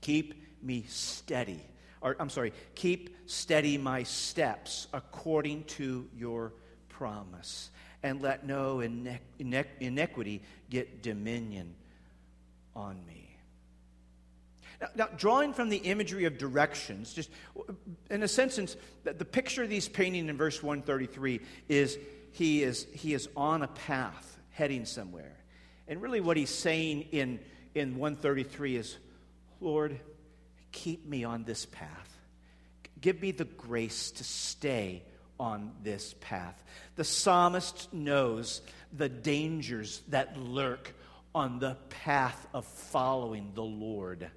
keep 0.00 0.62
me 0.62 0.84
steady 0.88 1.60
or 2.04 2.14
I'm 2.20 2.28
sorry, 2.28 2.52
keep 2.74 3.16
steady 3.26 3.78
my 3.78 4.02
steps 4.02 4.86
according 4.92 5.64
to 5.64 6.06
your 6.16 6.52
promise, 6.90 7.70
and 8.02 8.20
let 8.20 8.46
no 8.46 8.80
iniquity 8.80 10.42
get 10.68 11.02
dominion 11.02 11.74
on 12.76 13.04
me. 13.06 13.36
Now, 14.80 14.88
now, 14.94 15.08
drawing 15.16 15.54
from 15.54 15.70
the 15.70 15.78
imagery 15.78 16.26
of 16.26 16.36
directions, 16.36 17.14
just 17.14 17.30
in 18.10 18.22
a 18.22 18.28
sense, 18.28 18.76
the 19.04 19.24
picture 19.24 19.64
he's 19.64 19.88
painting 19.88 20.28
in 20.28 20.36
verse 20.36 20.62
133 20.62 21.40
is 21.68 21.98
he 22.32 22.62
is, 22.62 22.86
he 22.92 23.14
is 23.14 23.28
on 23.34 23.62
a 23.62 23.68
path 23.68 24.38
heading 24.50 24.84
somewhere. 24.84 25.36
And 25.88 26.02
really, 26.02 26.20
what 26.20 26.36
he's 26.36 26.50
saying 26.50 27.02
in, 27.12 27.40
in 27.74 27.96
133 27.96 28.76
is, 28.76 28.98
Lord, 29.60 29.98
keep 30.74 31.06
me 31.06 31.24
on 31.24 31.44
this 31.44 31.64
path. 31.64 32.18
Give 33.00 33.22
me 33.22 33.30
the 33.30 33.44
grace 33.44 34.10
to 34.12 34.24
stay 34.24 35.02
on 35.38 35.72
this 35.82 36.14
path. 36.20 36.62
The 36.96 37.04
psalmist 37.04 37.92
knows 37.94 38.60
the 38.92 39.08
dangers 39.08 40.02
that 40.08 40.36
lurk 40.36 40.92
on 41.34 41.58
the 41.58 41.76
path 41.88 42.46
of 42.52 42.64
following 42.64 43.52
the 43.54 43.62
Lord. 43.62 44.30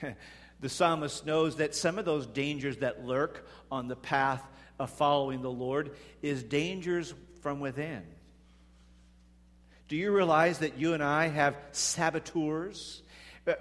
the 0.60 0.68
psalmist 0.68 1.24
knows 1.24 1.56
that 1.56 1.74
some 1.74 1.98
of 1.98 2.04
those 2.04 2.26
dangers 2.26 2.78
that 2.78 3.04
lurk 3.04 3.46
on 3.70 3.86
the 3.88 3.96
path 3.96 4.42
of 4.78 4.90
following 4.90 5.42
the 5.42 5.50
Lord 5.50 5.94
is 6.22 6.42
dangers 6.42 7.14
from 7.42 7.60
within. 7.60 8.02
Do 9.88 9.96
you 9.96 10.10
realize 10.10 10.60
that 10.60 10.78
you 10.78 10.94
and 10.94 11.02
I 11.02 11.28
have 11.28 11.56
saboteurs? 11.72 13.02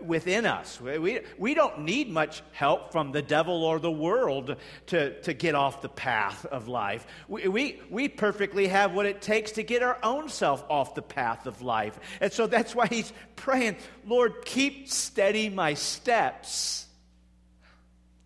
Within 0.01 0.45
us. 0.45 0.79
We, 0.79 1.19
we 1.37 1.53
don't 1.53 1.79
need 1.79 2.09
much 2.09 2.41
help 2.53 2.91
from 2.91 3.11
the 3.11 3.21
devil 3.21 3.63
or 3.63 3.79
the 3.79 3.91
world 3.91 4.55
to, 4.87 5.19
to 5.21 5.33
get 5.33 5.55
off 5.55 5.81
the 5.81 5.89
path 5.89 6.45
of 6.45 6.67
life. 6.67 7.05
We, 7.27 7.47
we, 7.47 7.81
we 7.89 8.07
perfectly 8.07 8.67
have 8.67 8.93
what 8.93 9.05
it 9.05 9.21
takes 9.21 9.53
to 9.53 9.63
get 9.63 9.83
our 9.83 9.97
own 10.01 10.29
self 10.29 10.63
off 10.69 10.95
the 10.95 11.01
path 11.01 11.47
of 11.47 11.61
life. 11.61 11.99
And 12.21 12.31
so 12.31 12.47
that's 12.47 12.73
why 12.73 12.87
he's 12.87 13.11
praying, 13.35 13.75
Lord, 14.05 14.45
keep 14.45 14.87
steady 14.87 15.49
my 15.49 15.73
steps. 15.73 16.85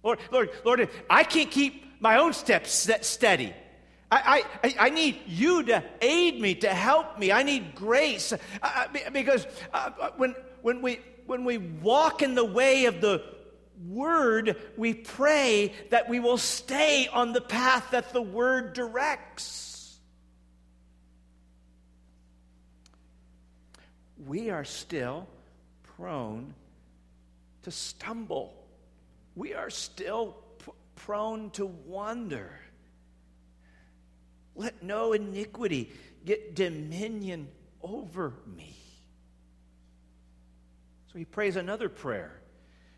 Lord, 0.04 0.20
Lord, 0.32 0.52
Lord, 0.64 0.90
I 1.10 1.24
can't 1.24 1.50
keep 1.50 1.84
my 2.00 2.20
own 2.20 2.34
steps 2.34 2.88
steady. 3.02 3.54
I, 4.10 4.44
I, 4.64 4.76
I 4.80 4.90
need 4.90 5.20
you 5.26 5.64
to 5.64 5.84
aid 6.02 6.40
me, 6.40 6.56
to 6.56 6.70
help 6.70 7.20
me. 7.20 7.32
I 7.32 7.44
need 7.44 7.76
grace. 7.76 8.32
Uh, 8.62 8.86
because 9.12 9.46
uh, 9.74 10.12
when, 10.16 10.34
when 10.62 10.82
we 10.82 11.00
when 11.28 11.44
we 11.44 11.58
walk 11.58 12.22
in 12.22 12.36
the 12.36 12.46
way 12.46 12.86
of 12.86 13.02
the 13.02 13.24
Word, 13.86 14.56
we 14.76 14.96
pray 14.96 15.72
that 15.92 16.10
we 16.10 16.20
will 16.20 16.40
stay 16.40 17.08
on 17.08 17.34
the 17.34 17.42
path 17.42 17.92
that 17.92 18.12
the 18.12 18.22
Word 18.22 18.74
directs. 18.74 20.00
We 24.26 24.50
are 24.50 24.66
still 24.66 25.28
prone 25.96 26.56
to 27.64 27.72
stumble. 27.72 28.54
We 29.36 29.54
are 29.54 29.70
still 29.70 30.38
prone 30.96 31.52
to 31.52 31.68
wander. 31.68 32.50
Let 34.56 34.82
no 34.82 35.14
iniquity 35.14 35.92
get 36.26 36.56
dominion 36.56 37.50
over 37.84 38.34
me. 38.56 38.76
He 41.18 41.26
prays 41.26 41.56
another 41.56 41.90
prayer 41.90 42.32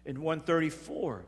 in 0.06 0.22
134 0.22 1.26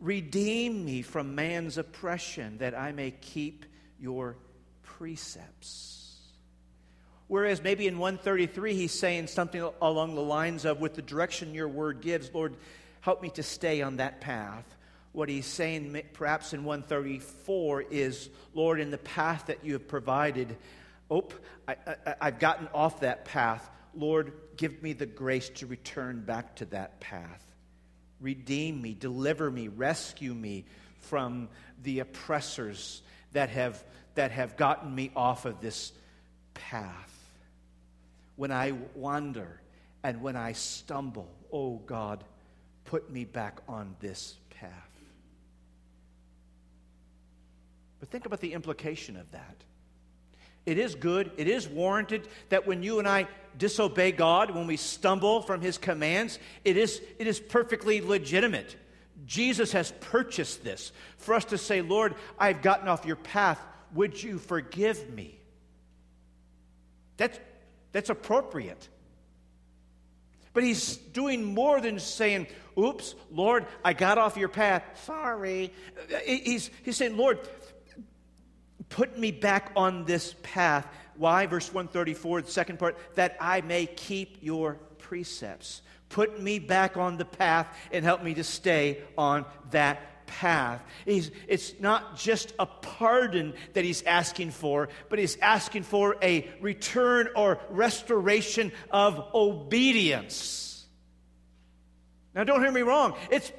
Redeem 0.00 0.84
me 0.84 1.02
from 1.02 1.34
man's 1.34 1.76
oppression 1.76 2.58
that 2.58 2.78
I 2.78 2.92
may 2.92 3.10
keep 3.10 3.64
your 3.98 4.36
precepts. 4.82 6.16
Whereas 7.26 7.62
maybe 7.62 7.88
in 7.88 7.98
133 7.98 8.74
he's 8.74 8.92
saying 8.92 9.26
something 9.26 9.68
along 9.82 10.14
the 10.14 10.20
lines 10.20 10.64
of, 10.64 10.80
with 10.80 10.94
the 10.94 11.02
direction 11.02 11.52
your 11.52 11.66
word 11.66 12.00
gives, 12.00 12.32
Lord, 12.32 12.54
help 13.00 13.22
me 13.22 13.30
to 13.30 13.42
stay 13.42 13.82
on 13.82 13.96
that 13.96 14.20
path. 14.20 14.64
What 15.10 15.28
he's 15.28 15.46
saying 15.46 16.00
perhaps 16.12 16.52
in 16.52 16.62
134 16.62 17.82
is, 17.90 18.30
Lord, 18.54 18.78
in 18.78 18.92
the 18.92 18.98
path 18.98 19.46
that 19.46 19.64
you 19.64 19.72
have 19.72 19.88
provided, 19.88 20.56
oh, 21.10 21.26
I, 21.66 21.76
have 22.20 22.38
gotten 22.38 22.68
off 22.72 23.00
that 23.00 23.24
path. 23.24 23.68
Lord, 23.94 24.32
give 24.56 24.82
me 24.82 24.92
the 24.92 25.06
grace 25.06 25.48
to 25.56 25.66
return 25.66 26.20
back 26.20 26.56
to 26.56 26.66
that 26.66 27.00
path. 27.00 27.44
Redeem 28.20 28.82
me, 28.82 28.94
deliver 28.94 29.50
me, 29.50 29.68
rescue 29.68 30.34
me 30.34 30.64
from 31.00 31.48
the 31.82 32.00
oppressors 32.00 33.02
that 33.32 33.50
have, 33.50 33.82
that 34.14 34.30
have 34.32 34.56
gotten 34.56 34.94
me 34.94 35.10
off 35.14 35.44
of 35.44 35.60
this 35.60 35.92
path. 36.54 37.14
When 38.36 38.50
I 38.50 38.72
wander 38.94 39.60
and 40.02 40.22
when 40.22 40.36
I 40.36 40.52
stumble, 40.52 41.28
oh 41.52 41.76
God, 41.86 42.24
put 42.84 43.10
me 43.10 43.24
back 43.24 43.60
on 43.68 43.94
this 44.00 44.36
path. 44.50 44.72
But 48.00 48.10
think 48.10 48.26
about 48.26 48.40
the 48.40 48.52
implication 48.52 49.16
of 49.16 49.30
that. 49.32 49.64
It 50.68 50.78
is 50.78 50.94
good, 50.94 51.30
it 51.38 51.48
is 51.48 51.66
warranted 51.66 52.28
that 52.50 52.66
when 52.66 52.82
you 52.82 52.98
and 52.98 53.08
I 53.08 53.26
disobey 53.56 54.12
God, 54.12 54.50
when 54.50 54.66
we 54.66 54.76
stumble 54.76 55.40
from 55.40 55.62
His 55.62 55.78
commands, 55.78 56.38
it 56.64 56.76
is, 56.76 57.00
it 57.18 57.26
is 57.26 57.40
perfectly 57.40 58.02
legitimate. 58.02 58.76
Jesus 59.26 59.72
has 59.72 59.92
purchased 60.00 60.62
this 60.62 60.92
for 61.16 61.34
us 61.34 61.46
to 61.46 61.58
say, 61.58 61.80
Lord, 61.80 62.14
I've 62.38 62.60
gotten 62.60 62.86
off 62.86 63.06
your 63.06 63.16
path. 63.16 63.58
Would 63.94 64.22
you 64.22 64.38
forgive 64.38 65.08
me? 65.10 65.38
That's, 67.16 67.38
that's 67.92 68.10
appropriate. 68.10 68.88
But 70.52 70.64
he's 70.64 70.96
doing 70.96 71.44
more 71.44 71.80
than 71.80 71.98
saying, 71.98 72.46
Oops, 72.78 73.14
Lord, 73.32 73.66
I 73.84 73.92
got 73.92 74.18
off 74.18 74.36
your 74.36 74.48
path. 74.48 74.84
Sorry. 75.04 75.72
He's, 76.24 76.70
he's 76.84 76.96
saying, 76.96 77.16
Lord, 77.16 77.40
put 78.88 79.18
me 79.18 79.30
back 79.30 79.72
on 79.76 80.04
this 80.04 80.34
path. 80.42 80.86
Why? 81.16 81.46
Verse 81.46 81.72
134, 81.72 82.42
the 82.42 82.50
second 82.50 82.78
part, 82.78 82.96
that 83.14 83.36
I 83.40 83.60
may 83.60 83.86
keep 83.86 84.38
your 84.40 84.74
precepts. 84.98 85.82
Put 86.08 86.40
me 86.40 86.58
back 86.58 86.96
on 86.96 87.16
the 87.16 87.24
path 87.24 87.66
and 87.92 88.04
help 88.04 88.22
me 88.22 88.34
to 88.34 88.44
stay 88.44 89.02
on 89.16 89.44
that 89.70 90.26
path. 90.26 90.82
He's, 91.04 91.30
it's 91.48 91.74
not 91.80 92.16
just 92.16 92.52
a 92.58 92.66
pardon 92.66 93.54
that 93.72 93.84
he's 93.84 94.02
asking 94.02 94.52
for, 94.52 94.88
but 95.08 95.18
he's 95.18 95.36
asking 95.38 95.82
for 95.82 96.16
a 96.22 96.48
return 96.60 97.28
or 97.34 97.58
restoration 97.70 98.72
of 98.90 99.34
obedience. 99.34 100.86
Now, 102.34 102.44
don't 102.44 102.62
hear 102.62 102.70
me 102.70 102.82
wrong. 102.82 103.16
It's 103.30 103.50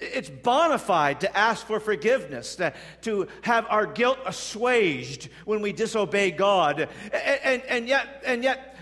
it's 0.00 0.30
bona 0.30 0.78
fide 0.78 1.20
to 1.20 1.36
ask 1.36 1.66
for 1.66 1.80
forgiveness, 1.80 2.56
to, 2.56 2.72
to 3.02 3.28
have 3.42 3.66
our 3.68 3.86
guilt 3.86 4.18
assuaged 4.26 5.28
when 5.44 5.60
we 5.60 5.72
disobey 5.72 6.30
God. 6.30 6.88
And, 7.12 7.40
and, 7.44 7.62
and, 7.62 7.88
yet, 7.88 8.22
and 8.26 8.42
yet, 8.42 8.76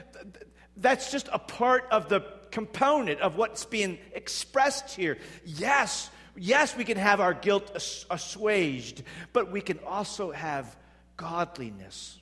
that's 0.76 1.12
just 1.12 1.28
a 1.32 1.38
part 1.38 1.86
of 1.90 2.08
the 2.08 2.24
component 2.50 3.20
of 3.20 3.36
what's 3.36 3.64
being 3.64 3.98
expressed 4.14 4.94
here. 4.94 5.18
Yes, 5.44 6.10
yes, 6.36 6.76
we 6.76 6.84
can 6.84 6.98
have 6.98 7.20
our 7.20 7.34
guilt 7.34 7.72
assuaged, 8.10 9.02
but 9.32 9.50
we 9.50 9.60
can 9.60 9.78
also 9.86 10.30
have 10.30 10.76
godliness 11.16 12.18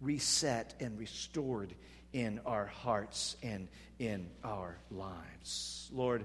reset 0.00 0.74
and 0.80 0.98
restored 0.98 1.74
in 2.12 2.40
our 2.46 2.66
hearts 2.66 3.36
and 3.42 3.68
in 3.98 4.28
our 4.42 4.76
lives. 4.90 5.90
Lord, 5.92 6.24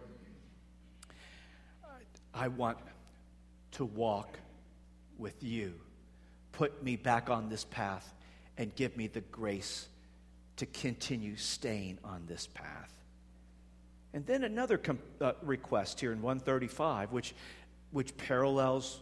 I 2.36 2.50
want 2.50 2.78
to 3.72 3.86
walk 3.86 4.38
with 5.18 5.42
you. 5.42 5.74
Put 6.52 6.84
me 6.84 6.98
back 6.98 7.30
on 7.30 7.48
this 7.48 7.64
path 7.64 8.14
and 8.58 8.76
give 8.76 8.98
me 8.98 9.08
the 9.08 9.22
grace 9.22 9.88
to 10.58 10.66
continue 10.66 11.38
staying 11.38 11.98
on 12.04 12.26
this 12.28 12.48
path. 12.48 12.92
And 14.14 14.26
then 14.26 14.44
another 14.44 14.78
com- 14.78 15.00
uh, 15.22 15.34
request 15.42 16.00
here 16.00 16.12
in 16.12 16.22
135, 16.22 17.14
which, 17.14 17.34
which 17.92 18.16
parallels 18.18 19.02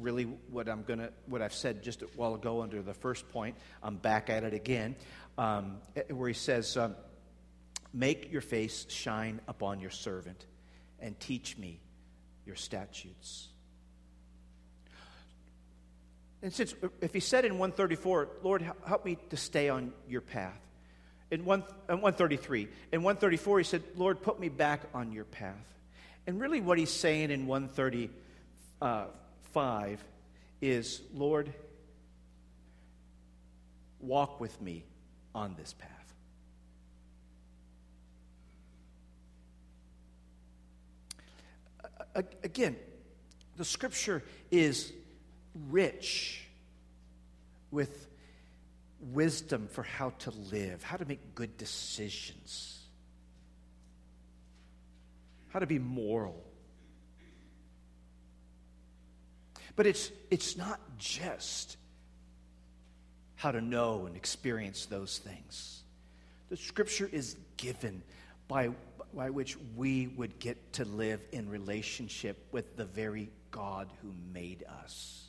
really 0.00 0.24
what 0.24 0.68
I'm 0.68 0.82
gonna 0.82 1.10
what 1.24 1.40
I've 1.40 1.54
said 1.54 1.82
just 1.82 2.02
a 2.02 2.06
while 2.16 2.34
ago 2.34 2.62
under 2.62 2.82
the 2.82 2.94
first 2.94 3.28
point. 3.30 3.56
I'm 3.82 3.96
back 3.96 4.28
at 4.28 4.44
it 4.44 4.52
again, 4.52 4.94
um, 5.38 5.78
eh, 5.96 6.02
where 6.10 6.28
he 6.28 6.34
says, 6.34 6.76
um, 6.76 6.94
"Make 7.94 8.30
your 8.30 8.42
face 8.42 8.86
shine 8.90 9.40
upon 9.48 9.80
your 9.80 9.90
servant, 9.90 10.44
and 11.00 11.18
teach 11.18 11.56
me 11.56 11.80
your 12.46 12.56
statutes." 12.56 13.48
And 16.42 16.52
since 16.52 16.74
if 17.00 17.12
he 17.12 17.20
said 17.20 17.44
in 17.44 17.58
134, 17.58 18.28
"Lord, 18.42 18.62
help 18.86 19.04
me 19.04 19.18
to 19.30 19.36
stay 19.36 19.68
on 19.68 19.92
your 20.08 20.20
path," 20.20 20.60
In, 21.30 21.44
one, 21.44 21.62
in 21.88 22.00
133. 22.00 22.68
In 22.92 23.02
134, 23.02 23.58
he 23.58 23.64
said, 23.64 23.82
Lord, 23.96 24.22
put 24.22 24.38
me 24.38 24.48
back 24.48 24.82
on 24.94 25.10
your 25.10 25.24
path. 25.24 25.74
And 26.26 26.40
really, 26.40 26.60
what 26.60 26.78
he's 26.78 26.92
saying 26.92 27.32
in 27.32 27.48
135 27.48 30.04
is, 30.60 31.02
Lord, 31.12 31.52
walk 34.00 34.38
with 34.40 34.62
me 34.62 34.84
on 35.34 35.56
this 35.56 35.72
path. 35.72 35.95
Again, 42.42 42.76
the 43.56 43.64
scripture 43.64 44.22
is 44.50 44.92
rich 45.68 46.46
with 47.70 48.08
wisdom 49.00 49.68
for 49.68 49.82
how 49.82 50.10
to 50.10 50.30
live, 50.30 50.82
how 50.82 50.96
to 50.96 51.04
make 51.04 51.34
good 51.34 51.56
decisions, 51.56 52.82
how 55.48 55.58
to 55.58 55.66
be 55.66 55.78
moral. 55.78 56.42
But 59.74 59.86
it's, 59.86 60.10
it's 60.30 60.56
not 60.56 60.80
just 60.98 61.76
how 63.36 63.52
to 63.52 63.60
know 63.60 64.06
and 64.06 64.16
experience 64.16 64.86
those 64.86 65.18
things. 65.18 65.82
The 66.48 66.56
scripture 66.56 67.08
is 67.12 67.36
given 67.58 68.02
by, 68.48 68.70
by 69.14 69.30
which 69.30 69.56
we 69.76 70.08
would 70.08 70.38
get 70.38 70.74
to 70.74 70.84
live 70.84 71.20
in 71.32 71.48
relationship 71.48 72.36
with 72.52 72.76
the 72.76 72.84
very 72.84 73.30
God 73.50 73.88
who 74.02 74.12
made 74.32 74.64
us. 74.82 75.24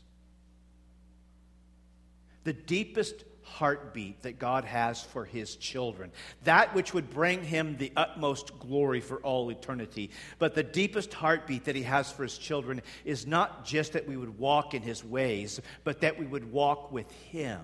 The 2.44 2.54
deepest 2.54 3.24
heartbeat 3.44 4.24
that 4.24 4.40
God 4.40 4.66
has 4.66 5.02
for 5.02 5.26
his 5.26 5.56
children, 5.56 6.12
that 6.44 6.76
which 6.76 6.94
would 6.94 7.10
bring 7.10 7.44
him 7.44 7.78
the 7.78 7.92
utmost 7.96 8.60
glory 8.60 9.00
for 9.02 9.18
all 9.18 9.50
eternity. 9.50 10.12
But 10.38 10.54
the 10.54 10.64
deepest 10.64 11.14
heartbeat 11.14 11.66
that 11.66 11.76
he 11.76 11.84
has 11.84 12.12
for 12.12 12.24
his 12.24 12.38
children 12.38 12.82
is 13.06 13.26
not 13.26 13.66
just 13.66 13.94
that 13.94 14.08
we 14.08 14.18
would 14.18 14.38
walk 14.38 14.74
in 14.74 14.82
his 14.82 15.04
ways, 15.04 15.62
but 15.84 16.02
that 16.02 16.20
we 16.20 16.26
would 16.26 16.52
walk 16.52 16.92
with 16.92 17.10
him. 17.32 17.62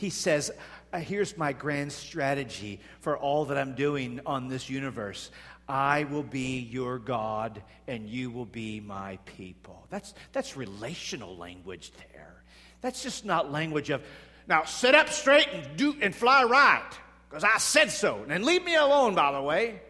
He 0.00 0.08
says, 0.08 0.50
uh, 0.94 0.98
Here's 0.98 1.36
my 1.36 1.52
grand 1.52 1.92
strategy 1.92 2.80
for 3.00 3.18
all 3.18 3.44
that 3.44 3.58
I'm 3.58 3.74
doing 3.74 4.20
on 4.24 4.48
this 4.48 4.70
universe. 4.70 5.30
I 5.68 6.04
will 6.04 6.22
be 6.22 6.58
your 6.58 6.98
God 6.98 7.62
and 7.86 8.08
you 8.08 8.30
will 8.30 8.46
be 8.46 8.80
my 8.80 9.18
people. 9.26 9.86
That's, 9.90 10.14
that's 10.32 10.56
relational 10.56 11.36
language 11.36 11.92
there. 12.14 12.42
That's 12.80 13.02
just 13.02 13.26
not 13.26 13.52
language 13.52 13.90
of, 13.90 14.02
now 14.48 14.64
sit 14.64 14.94
up 14.94 15.10
straight 15.10 15.48
and 15.52 15.76
do 15.76 15.94
and 16.00 16.14
fly 16.14 16.44
right, 16.44 16.90
because 17.28 17.44
I 17.44 17.58
said 17.58 17.90
so. 17.90 18.24
And 18.26 18.42
leave 18.42 18.64
me 18.64 18.76
alone, 18.76 19.14
by 19.14 19.32
the 19.32 19.42
way. 19.42 19.82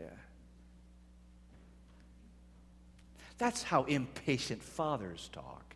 Yeah. 0.00 0.06
That's 3.38 3.62
how 3.62 3.84
impatient 3.84 4.64
fathers 4.64 5.30
talk. 5.32 5.71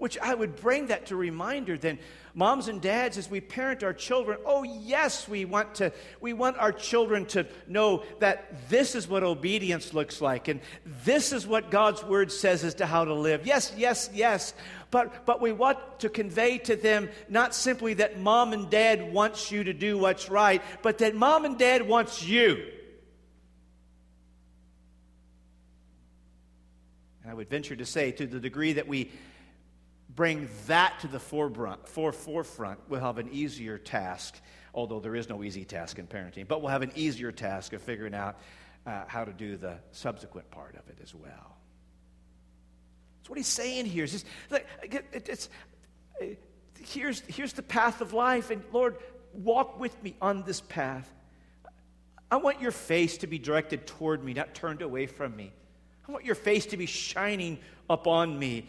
Which 0.00 0.16
I 0.18 0.34
would 0.34 0.56
bring 0.56 0.86
that 0.86 1.06
to 1.06 1.16
reminder 1.16 1.76
then, 1.76 1.98
moms 2.32 2.68
and 2.68 2.80
dads, 2.80 3.18
as 3.18 3.28
we 3.28 3.42
parent 3.42 3.82
our 3.82 3.92
children, 3.92 4.38
oh 4.46 4.62
yes, 4.62 5.28
we 5.28 5.44
want 5.44 5.74
to 5.74 5.92
we 6.22 6.32
want 6.32 6.56
our 6.56 6.72
children 6.72 7.26
to 7.26 7.46
know 7.68 8.02
that 8.18 8.70
this 8.70 8.94
is 8.94 9.06
what 9.06 9.22
obedience 9.22 9.92
looks 9.92 10.22
like, 10.22 10.48
and 10.48 10.62
this 11.04 11.34
is 11.34 11.46
what 11.46 11.70
God's 11.70 12.02
word 12.02 12.32
says 12.32 12.64
as 12.64 12.76
to 12.76 12.86
how 12.86 13.04
to 13.04 13.12
live. 13.12 13.46
Yes, 13.46 13.74
yes, 13.76 14.08
yes. 14.14 14.54
But 14.90 15.26
but 15.26 15.42
we 15.42 15.52
want 15.52 15.78
to 15.98 16.08
convey 16.08 16.56
to 16.60 16.76
them 16.76 17.10
not 17.28 17.54
simply 17.54 17.92
that 17.94 18.18
mom 18.18 18.54
and 18.54 18.70
dad 18.70 19.12
wants 19.12 19.52
you 19.52 19.64
to 19.64 19.74
do 19.74 19.98
what's 19.98 20.30
right, 20.30 20.62
but 20.80 20.96
that 20.98 21.14
mom 21.14 21.44
and 21.44 21.58
dad 21.58 21.86
wants 21.86 22.22
you. 22.22 22.64
And 27.22 27.30
I 27.30 27.34
would 27.34 27.50
venture 27.50 27.76
to 27.76 27.84
say, 27.84 28.12
to 28.12 28.26
the 28.26 28.40
degree 28.40 28.72
that 28.72 28.88
we 28.88 29.10
bring 30.14 30.48
that 30.66 30.98
to 31.00 31.08
the 31.08 31.20
forefront, 31.20 31.88
for, 31.88 32.12
forefront, 32.12 32.80
we'll 32.88 33.00
have 33.00 33.18
an 33.18 33.28
easier 33.32 33.78
task, 33.78 34.36
although 34.74 35.00
there 35.00 35.14
is 35.14 35.28
no 35.28 35.42
easy 35.42 35.64
task 35.64 35.98
in 35.98 36.06
parenting, 36.06 36.46
but 36.46 36.60
we'll 36.60 36.70
have 36.70 36.82
an 36.82 36.92
easier 36.94 37.32
task 37.32 37.72
of 37.72 37.82
figuring 37.82 38.14
out 38.14 38.38
uh, 38.86 39.04
how 39.06 39.24
to 39.24 39.32
do 39.32 39.56
the 39.56 39.74
subsequent 39.92 40.50
part 40.50 40.74
of 40.74 40.88
it 40.88 40.98
as 41.02 41.14
well. 41.14 41.56
That's 43.18 43.30
what 43.30 43.38
he's 43.38 43.46
saying 43.46 43.86
here. 43.86 44.04
It's, 44.04 44.12
just, 44.12 44.26
it's, 45.12 45.48
uh, 46.20 46.26
here's, 46.78 47.20
here's 47.20 47.52
the 47.52 47.62
path 47.62 48.00
of 48.00 48.12
life, 48.12 48.50
and 48.50 48.62
Lord, 48.72 48.96
walk 49.32 49.78
with 49.78 50.02
me 50.02 50.16
on 50.20 50.42
this 50.42 50.60
path. 50.60 51.08
I 52.30 52.36
want 52.36 52.60
your 52.60 52.70
face 52.70 53.18
to 53.18 53.26
be 53.26 53.38
directed 53.38 53.86
toward 53.86 54.24
me, 54.24 54.34
not 54.34 54.54
turned 54.54 54.82
away 54.82 55.06
from 55.06 55.36
me. 55.36 55.52
I 56.08 56.12
want 56.12 56.24
your 56.24 56.34
face 56.34 56.66
to 56.66 56.76
be 56.76 56.86
shining 56.86 57.58
upon 57.88 58.38
me. 58.38 58.66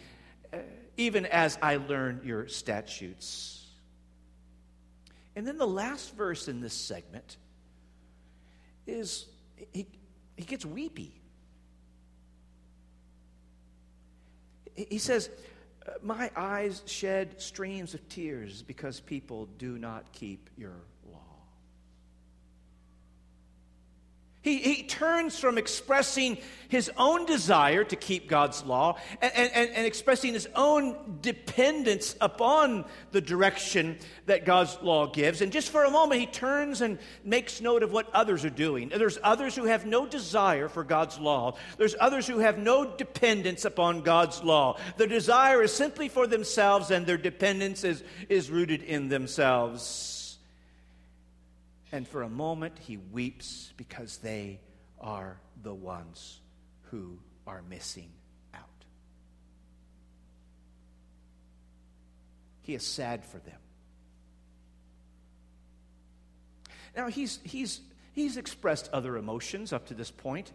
Uh, 0.51 0.57
even 0.97 1.25
as 1.25 1.57
I 1.61 1.77
learn 1.77 2.21
your 2.23 2.47
statutes. 2.47 3.65
And 5.35 5.47
then 5.47 5.57
the 5.57 5.67
last 5.67 6.15
verse 6.15 6.47
in 6.47 6.61
this 6.61 6.73
segment 6.73 7.37
is 8.85 9.27
he, 9.71 9.87
he 10.35 10.43
gets 10.43 10.65
weepy. 10.65 11.13
He 14.75 14.97
says, 14.97 15.29
my 16.01 16.31
eyes 16.35 16.81
shed 16.85 17.41
streams 17.41 17.93
of 17.93 18.07
tears 18.09 18.61
because 18.61 18.99
people 18.99 19.47
do 19.57 19.77
not 19.77 20.11
keep 20.11 20.49
your 20.57 20.75
He, 24.41 24.57
he 24.57 24.83
turns 24.83 25.37
from 25.37 25.59
expressing 25.59 26.39
his 26.67 26.89
own 26.97 27.27
desire 27.27 27.83
to 27.83 27.95
keep 27.95 28.27
God's 28.27 28.63
law 28.63 28.97
and, 29.21 29.31
and, 29.35 29.69
and 29.69 29.85
expressing 29.85 30.33
his 30.33 30.47
own 30.55 31.19
dependence 31.21 32.15
upon 32.19 32.85
the 33.11 33.21
direction 33.21 33.97
that 34.25 34.45
God's 34.45 34.79
law 34.81 35.05
gives. 35.05 35.41
And 35.41 35.51
just 35.51 35.69
for 35.69 35.83
a 35.83 35.91
moment, 35.91 36.21
he 36.21 36.25
turns 36.25 36.81
and 36.81 36.97
makes 37.23 37.61
note 37.61 37.83
of 37.83 37.91
what 37.91 38.09
others 38.15 38.43
are 38.43 38.49
doing. 38.49 38.89
There's 38.89 39.19
others 39.21 39.55
who 39.55 39.65
have 39.65 39.85
no 39.85 40.07
desire 40.07 40.69
for 40.69 40.83
God's 40.83 41.19
law, 41.19 41.55
there's 41.77 41.95
others 41.99 42.25
who 42.25 42.39
have 42.39 42.57
no 42.57 42.85
dependence 42.85 43.65
upon 43.65 44.01
God's 44.01 44.41
law. 44.43 44.79
Their 44.97 45.07
desire 45.07 45.61
is 45.61 45.71
simply 45.71 46.09
for 46.09 46.25
themselves, 46.25 46.89
and 46.89 47.05
their 47.05 47.17
dependence 47.17 47.83
is, 47.83 48.03
is 48.27 48.49
rooted 48.49 48.81
in 48.81 49.09
themselves. 49.09 50.20
And 51.91 52.07
for 52.07 52.21
a 52.21 52.29
moment, 52.29 52.79
he 52.79 52.97
weeps 52.97 53.73
because 53.75 54.17
they 54.17 54.59
are 54.99 55.39
the 55.61 55.73
ones 55.73 56.39
who 56.83 57.19
are 57.45 57.61
missing 57.61 58.09
out. 58.53 58.85
He 62.61 62.75
is 62.75 62.85
sad 62.85 63.25
for 63.25 63.39
them. 63.39 63.59
Now, 66.95 67.07
he's, 67.07 67.39
he's, 67.43 67.81
he's 68.13 68.37
expressed 68.37 68.89
other 68.93 69.17
emotions 69.17 69.73
up 69.73 69.87
to 69.87 69.93
this 69.93 70.11
point 70.11 70.51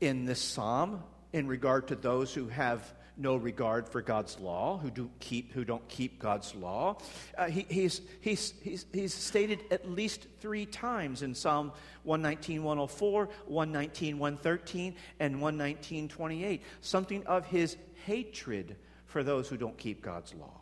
in 0.00 0.24
this 0.24 0.40
psalm 0.40 1.02
in 1.32 1.46
regard 1.46 1.88
to 1.88 1.96
those 1.96 2.32
who 2.32 2.48
have 2.48 2.94
no 3.16 3.36
regard 3.36 3.88
for 3.88 4.02
God's 4.02 4.38
law, 4.40 4.78
who, 4.78 4.90
do 4.90 5.10
keep, 5.20 5.52
who 5.52 5.64
don't 5.64 5.86
keep 5.88 6.18
God's 6.18 6.54
law. 6.54 6.98
Uh, 7.36 7.46
he, 7.46 7.66
he's, 7.68 8.00
he's, 8.20 8.54
he's, 8.62 8.86
he's 8.92 9.14
stated 9.14 9.60
at 9.70 9.88
least 9.88 10.26
three 10.40 10.66
times 10.66 11.22
in 11.22 11.34
Psalm 11.34 11.72
119, 12.02 12.62
104, 12.62 13.28
119, 13.46 14.18
113, 14.18 14.94
and 15.20 15.40
119, 15.40 16.08
28, 16.08 16.62
something 16.80 17.26
of 17.26 17.46
his 17.46 17.76
hatred 18.04 18.76
for 19.06 19.22
those 19.22 19.48
who 19.48 19.56
don't 19.56 19.78
keep 19.78 20.02
God's 20.02 20.34
law. 20.34 20.60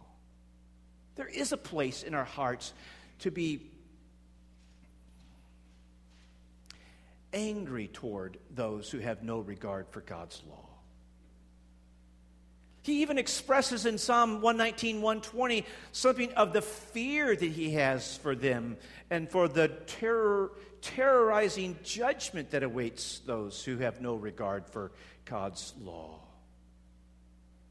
There 1.15 1.29
is 1.29 1.53
a 1.53 1.57
place 1.57 2.03
in 2.03 2.15
our 2.15 2.25
hearts 2.25 2.73
to 3.21 3.31
be 3.31 3.71
angry 7.33 7.89
toward 7.89 8.39
those 8.55 8.91
who 8.91 8.99
have 8.99 9.23
no 9.23 9.41
regard 9.41 9.89
for 9.89 10.01
God's 10.03 10.43
law. 10.49 10.72
He 12.83 13.03
even 13.03 13.17
expresses 13.17 13.87
in 13.87 13.97
Psalm 13.97 14.41
119, 14.43 14.97
120 14.97 15.65
something 15.93 16.33
of 16.33 16.53
the 16.53 16.63
fear 16.63 17.35
that 17.35 17.51
he 17.51 17.71
has 17.75 18.17
for 18.17 18.35
them 18.35 18.77
and 19.09 19.31
for 19.31 19.47
the 19.47 19.69
terror, 19.69 20.51
terrorizing 20.81 21.79
judgment 21.85 22.51
that 22.51 22.65
awaits 22.65 23.21
those 23.21 23.65
who 23.65 23.79
have 23.79 24.01
no 24.01 24.17
regard 24.17 24.67
for 24.67 24.91
God's 25.25 25.73
law. 25.81 26.19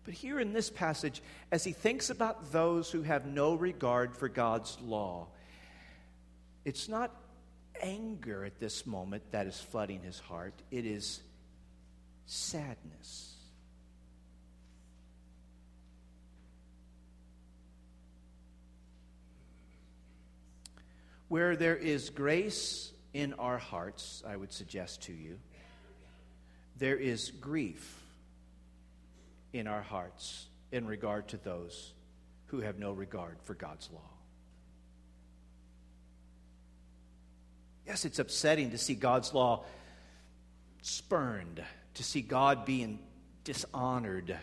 But 0.06 0.14
here 0.14 0.40
in 0.40 0.54
this 0.54 0.70
passage, 0.70 1.22
as 1.52 1.66
he 1.66 1.74
thinks 1.74 2.10
about 2.10 2.54
those 2.54 2.90
who 2.90 3.02
have 3.02 3.26
no 3.26 3.54
regard 3.56 4.16
for 4.16 4.30
God's 4.30 4.78
law, 4.82 5.28
it's 6.64 6.88
not 6.88 7.12
anger 7.82 8.46
at 8.46 8.60
this 8.60 8.86
moment 8.86 9.24
that 9.32 9.46
is 9.46 9.60
flooding 9.60 10.02
his 10.02 10.20
heart, 10.20 10.54
it 10.72 10.86
is 10.86 11.22
sadness. 12.26 13.36
Where 21.32 21.56
there 21.56 21.78
is 21.78 22.10
grace 22.10 22.92
in 23.14 23.36
our 23.36 23.58
hearts, 23.58 24.22
I 24.28 24.36
would 24.36 24.52
suggest 24.52 25.04
to 25.04 25.14
you, 25.14 25.40
there 26.76 26.98
is 26.98 27.32
grief 27.32 28.04
in 29.54 29.66
our 29.66 29.82
hearts 29.82 30.48
in 30.74 30.86
regard 30.86 31.30
to 31.30 31.38
those 31.38 31.94
who 32.48 32.60
have 32.60 32.80
no 32.80 32.92
regard 32.92 33.38
for 33.44 33.54
God's 33.54 33.90
law. 33.94 34.10
Yes, 37.88 38.04
it's 38.04 38.20
upsetting 38.20 38.72
to 38.72 38.78
see 38.78 38.96
God's 38.96 39.34
law 39.34 39.64
spurned, 40.82 41.64
to 41.94 42.04
see 42.04 42.22
God 42.22 42.66
being 42.66 43.00
dishonored 43.46 44.36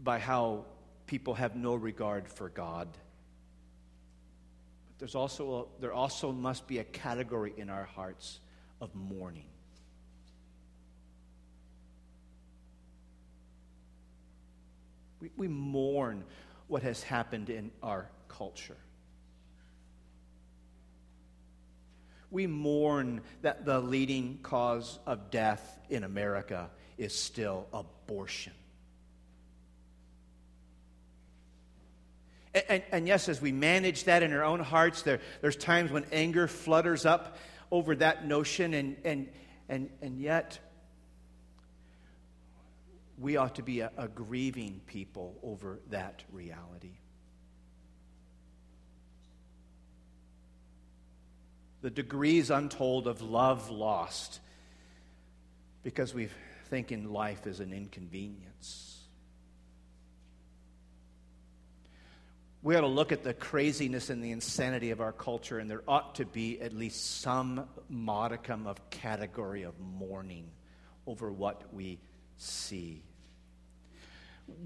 by 0.00 0.20
how 0.20 0.66
people 1.08 1.34
have 1.34 1.56
no 1.56 1.74
regard 1.74 2.28
for 2.28 2.48
God 2.48 2.86
there's 4.98 5.14
also 5.14 5.68
a, 5.78 5.80
there 5.80 5.92
also 5.92 6.32
must 6.32 6.66
be 6.66 6.78
a 6.78 6.84
category 6.84 7.52
in 7.56 7.68
our 7.68 7.84
hearts 7.84 8.40
of 8.80 8.94
mourning. 8.94 9.46
We, 15.20 15.30
we 15.36 15.48
mourn 15.48 16.24
what 16.68 16.82
has 16.82 17.02
happened 17.02 17.50
in 17.50 17.70
our 17.82 18.08
culture. 18.28 18.76
We 22.30 22.46
mourn 22.46 23.20
that 23.42 23.64
the 23.64 23.80
leading 23.80 24.40
cause 24.42 24.98
of 25.06 25.30
death 25.30 25.78
in 25.88 26.04
America 26.04 26.68
is 26.98 27.16
still 27.16 27.66
abortion. 27.72 28.52
And, 32.54 32.64
and, 32.68 32.82
and, 32.92 33.08
yes, 33.08 33.28
as 33.28 33.40
we 33.40 33.52
manage 33.52 34.04
that 34.04 34.22
in 34.22 34.32
our 34.32 34.44
own 34.44 34.60
hearts, 34.60 35.02
there, 35.02 35.20
there's 35.40 35.56
times 35.56 35.90
when 35.90 36.04
anger 36.12 36.46
flutters 36.46 37.04
up 37.04 37.36
over 37.70 37.96
that 37.96 38.26
notion, 38.26 38.74
and, 38.74 38.96
and, 39.04 39.28
and, 39.68 39.90
and 40.00 40.20
yet 40.20 40.58
we 43.18 43.36
ought 43.36 43.56
to 43.56 43.62
be 43.62 43.80
a, 43.80 43.90
a 43.96 44.08
grieving 44.08 44.80
people 44.86 45.36
over 45.42 45.80
that 45.90 46.22
reality. 46.32 46.98
The 51.82 51.90
degrees 51.90 52.50
untold 52.50 53.06
of 53.06 53.20
love 53.20 53.70
lost 53.70 54.40
because 55.82 56.14
we 56.14 56.28
think 56.70 56.92
in 56.92 57.12
life 57.12 57.46
is 57.46 57.60
an 57.60 57.72
inconvenience. 57.72 58.93
We 62.64 62.74
ought 62.76 62.80
to 62.80 62.86
look 62.86 63.12
at 63.12 63.22
the 63.22 63.34
craziness 63.34 64.08
and 64.08 64.24
the 64.24 64.30
insanity 64.30 64.90
of 64.90 65.02
our 65.02 65.12
culture, 65.12 65.58
and 65.58 65.70
there 65.70 65.82
ought 65.86 66.14
to 66.14 66.24
be 66.24 66.58
at 66.62 66.72
least 66.72 67.20
some 67.20 67.68
modicum 67.90 68.66
of 68.66 68.88
category 68.88 69.64
of 69.64 69.78
mourning 69.78 70.50
over 71.06 71.30
what 71.30 71.74
we 71.74 71.98
see. 72.38 73.02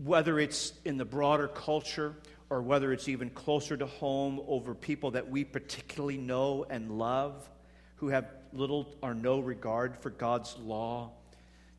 Whether 0.05 0.39
it's 0.39 0.75
in 0.85 0.97
the 0.97 1.05
broader 1.05 1.49
culture 1.49 2.15
or 2.51 2.63
whether 2.63 2.93
it's 2.93 3.09
even 3.09 3.31
closer 3.31 3.77
to 3.77 3.87
home 3.87 4.41
over 4.47 4.77
people 4.77 5.11
that 5.11 5.29
we 5.29 5.43
particularly 5.43 6.19
know 6.19 6.67
and 6.71 7.01
love 7.01 7.51
who 7.97 8.11
have 8.11 8.31
little 8.53 8.97
or 9.03 9.13
no 9.13 9.41
regard 9.41 9.97
for 9.97 10.11
God's 10.11 10.57
law. 10.59 11.11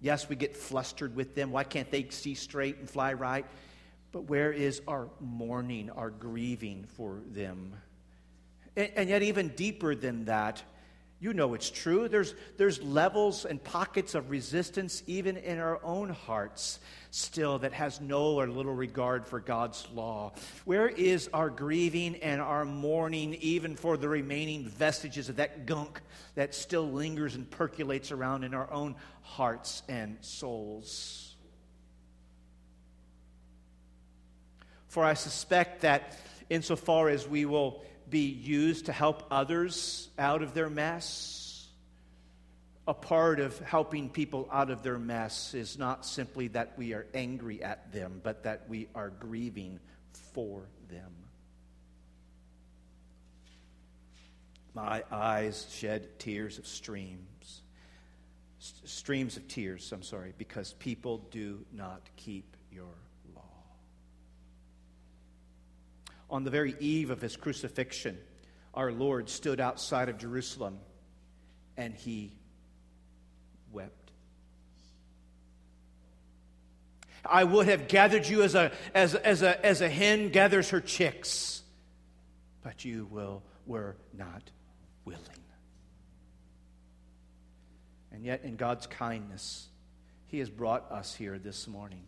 Yes, 0.01 0.27
we 0.27 0.35
get 0.35 0.57
flustered 0.57 1.15
with 1.15 1.33
them. 1.33 1.51
Why 1.51 1.63
can't 1.63 1.89
they 1.89 2.09
see 2.09 2.35
straight 2.35 2.77
and 2.77 2.89
fly 2.89 3.13
right? 3.13 3.45
But 4.11 4.23
where 4.23 4.51
is 4.51 4.81
our 4.87 5.09
mourning, 5.19 5.89
our 5.91 6.09
grieving 6.09 6.85
for 6.95 7.19
them? 7.31 7.73
And, 8.75 8.91
and, 8.95 9.09
yet, 9.09 9.21
even 9.23 9.49
deeper 9.49 9.93
than 9.93 10.25
that, 10.25 10.63
you 11.21 11.33
know 11.33 11.53
it's 11.53 11.69
true. 11.69 12.07
There's, 12.07 12.33
there's 12.57 12.81
levels 12.81 13.45
and 13.45 13.61
pockets 13.61 14.15
of 14.15 14.29
resistance, 14.29 15.03
even 15.05 15.35
in 15.35 15.59
our 15.59 15.83
own 15.83 16.09
hearts, 16.09 16.79
still, 17.11 17.59
that 17.59 17.73
has 17.73 17.99
no 17.99 18.39
or 18.39 18.47
little 18.47 18.73
regard 18.73 19.25
for 19.27 19.39
God's 19.41 19.85
law. 19.93 20.31
Where 20.63 20.87
is 20.87 21.29
our 21.33 21.49
grieving 21.49 22.15
and 22.17 22.39
our 22.39 22.63
mourning, 22.63 23.33
even 23.35 23.75
for 23.75 23.97
the 23.97 24.07
remaining 24.07 24.63
vestiges 24.69 25.27
of 25.27 25.35
that 25.35 25.65
gunk 25.65 25.99
that 26.35 26.55
still 26.55 26.89
lingers 26.89 27.35
and 27.35 27.49
percolates 27.49 28.11
around 28.11 28.45
in 28.45 28.53
our 28.53 28.71
own 28.71 28.95
hearts 29.21 29.83
and 29.89 30.17
souls? 30.21 31.28
For 34.89 35.05
I 35.05 35.13
suspect 35.13 35.81
that 35.81 36.17
insofar 36.49 37.09
as 37.09 37.27
we 37.27 37.45
will 37.45 37.83
be 38.09 38.25
used 38.25 38.87
to 38.87 38.91
help 38.91 39.23
others 39.29 40.09
out 40.17 40.41
of 40.41 40.55
their 40.55 40.69
mess, 40.69 41.67
a 42.87 42.93
part 42.95 43.39
of 43.39 43.57
helping 43.59 44.09
people 44.09 44.49
out 44.51 44.71
of 44.71 44.81
their 44.81 44.97
mess 44.97 45.53
is 45.53 45.77
not 45.77 46.07
simply 46.07 46.47
that 46.49 46.73
we 46.75 46.93
are 46.93 47.05
angry 47.13 47.63
at 47.63 47.93
them, 47.93 48.19
but 48.23 48.43
that 48.43 48.67
we 48.67 48.87
are 48.95 49.11
grieving 49.11 49.79
for 50.33 50.63
them. 50.89 51.13
My 54.73 55.03
eyes 55.11 55.67
shed 55.71 56.17
tears 56.17 56.57
of 56.57 56.65
streams, 56.65 57.61
streams 58.57 59.37
of 59.37 59.47
tears, 59.47 59.91
I'm 59.91 60.01
sorry, 60.01 60.33
because 60.39 60.73
people 60.73 61.19
do 61.29 61.63
not 61.71 62.01
keep 62.15 62.57
your 62.71 62.95
on 66.29 66.43
the 66.43 66.49
very 66.49 66.75
eve 66.79 67.09
of 67.09 67.21
his 67.21 67.35
crucifixion, 67.35 68.17
our 68.73 68.91
Lord 68.91 69.29
stood 69.29 69.59
outside 69.59 70.09
of 70.09 70.17
Jerusalem 70.17 70.79
and 71.77 71.93
he 71.93 72.33
wept. 73.71 74.11
I 77.25 77.43
would 77.43 77.67
have 77.67 77.87
gathered 77.87 78.27
you 78.27 78.43
as 78.43 78.55
a, 78.55 78.71
as, 78.93 79.15
as, 79.15 79.41
a, 79.41 79.65
as 79.65 79.81
a 79.81 79.89
hen 79.89 80.29
gathers 80.29 80.69
her 80.69 80.81
chicks, 80.81 81.61
but 82.63 82.85
you 82.85 83.07
will, 83.11 83.43
were 83.65 83.97
not 84.13 84.51
willing. 85.05 85.23
And 88.11 88.25
yet, 88.25 88.43
in 88.43 88.55
God's 88.55 88.87
kindness, 88.87 89.67
He 90.27 90.39
has 90.39 90.49
brought 90.49 90.91
us 90.91 91.15
here 91.15 91.39
this 91.39 91.67
morning. 91.67 92.03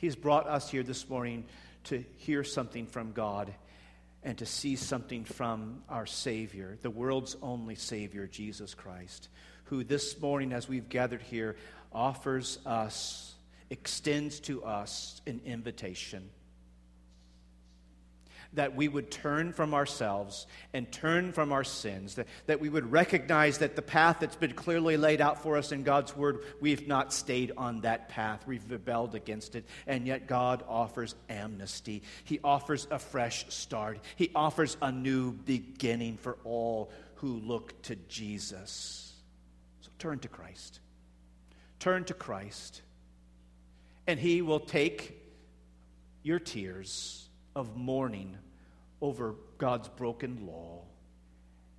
He 0.00 0.06
has 0.06 0.16
brought 0.16 0.48
us 0.48 0.70
here 0.70 0.82
this 0.82 1.10
morning 1.10 1.44
to 1.84 2.02
hear 2.16 2.42
something 2.42 2.86
from 2.86 3.12
God 3.12 3.52
and 4.22 4.38
to 4.38 4.46
see 4.46 4.74
something 4.76 5.24
from 5.26 5.82
our 5.90 6.06
Savior, 6.06 6.78
the 6.80 6.88
world's 6.88 7.36
only 7.42 7.74
Savior, 7.74 8.26
Jesus 8.26 8.72
Christ, 8.72 9.28
who 9.64 9.84
this 9.84 10.18
morning, 10.18 10.54
as 10.54 10.66
we've 10.66 10.88
gathered 10.88 11.20
here, 11.20 11.56
offers 11.92 12.60
us, 12.64 13.34
extends 13.68 14.40
to 14.40 14.64
us 14.64 15.20
an 15.26 15.42
invitation 15.44 16.30
that 18.54 18.74
we 18.74 18.88
would 18.88 19.10
turn 19.10 19.52
from 19.52 19.74
ourselves 19.74 20.46
and 20.72 20.90
turn 20.90 21.32
from 21.32 21.52
our 21.52 21.62
sins, 21.62 22.16
that, 22.16 22.26
that 22.46 22.60
we 22.60 22.68
would 22.68 22.90
recognize 22.90 23.58
that 23.58 23.76
the 23.76 23.82
path 23.82 24.18
that's 24.20 24.36
been 24.36 24.52
clearly 24.52 24.96
laid 24.96 25.20
out 25.20 25.42
for 25.42 25.56
us 25.56 25.72
in 25.72 25.82
God's 25.82 26.16
Word, 26.16 26.44
we've 26.60 26.88
not 26.88 27.12
stayed 27.12 27.52
on 27.56 27.82
that 27.82 28.08
path. 28.08 28.46
We've 28.46 28.68
rebelled 28.68 29.14
against 29.14 29.54
it. 29.54 29.64
And 29.86 30.06
yet 30.06 30.26
God 30.26 30.64
offers 30.68 31.14
amnesty. 31.28 32.02
He 32.24 32.40
offers 32.42 32.88
a 32.90 32.98
fresh 32.98 33.46
start. 33.48 34.00
He 34.16 34.30
offers 34.34 34.76
a 34.82 34.90
new 34.90 35.32
beginning 35.32 36.16
for 36.16 36.36
all 36.44 36.90
who 37.16 37.38
look 37.38 37.80
to 37.82 37.96
Jesus. 38.08 39.12
So 39.82 39.90
turn 39.98 40.18
to 40.20 40.28
Christ. 40.28 40.80
Turn 41.78 42.04
to 42.04 42.14
Christ. 42.14 42.82
And 44.06 44.18
He 44.18 44.42
will 44.42 44.60
take 44.60 45.16
your 46.22 46.40
tears 46.40 47.28
of 47.54 47.76
mourning 47.76 48.36
over 49.00 49.34
God's 49.58 49.88
broken 49.88 50.46
law, 50.46 50.82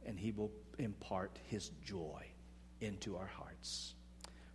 and 0.06 0.18
He 0.18 0.32
will 0.32 0.52
impart 0.78 1.40
His 1.48 1.70
joy 1.86 2.26
into 2.80 3.16
our 3.16 3.28
hearts. 3.28 3.94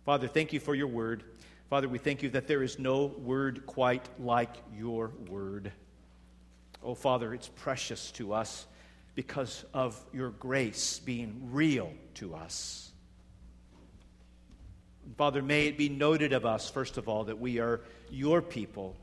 Father, 0.05 0.27
thank 0.27 0.53
you 0.53 0.59
for 0.59 0.75
your 0.75 0.87
word. 0.87 1.23
Father, 1.69 1.89
we 1.89 1.97
thank 1.97 2.23
you 2.23 2.29
that 2.29 2.47
there 2.47 2.63
is 2.63 2.79
no 2.79 3.05
word 3.05 3.65
quite 3.65 4.07
like 4.19 4.55
your 4.77 5.11
word. 5.29 5.71
Oh, 6.83 6.95
Father, 6.95 7.33
it's 7.33 7.49
precious 7.49 8.11
to 8.11 8.33
us 8.33 8.65
because 9.15 9.65
of 9.73 9.99
your 10.13 10.29
grace 10.29 10.99
being 10.99 11.49
real 11.51 11.91
to 12.15 12.35
us. 12.35 12.91
Father, 15.17 15.41
may 15.41 15.67
it 15.67 15.77
be 15.77 15.89
noted 15.89 16.33
of 16.33 16.45
us, 16.45 16.69
first 16.69 16.97
of 16.97 17.09
all, 17.09 17.25
that 17.25 17.39
we 17.39 17.59
are 17.59 17.81
your 18.09 18.41
people 18.41 18.95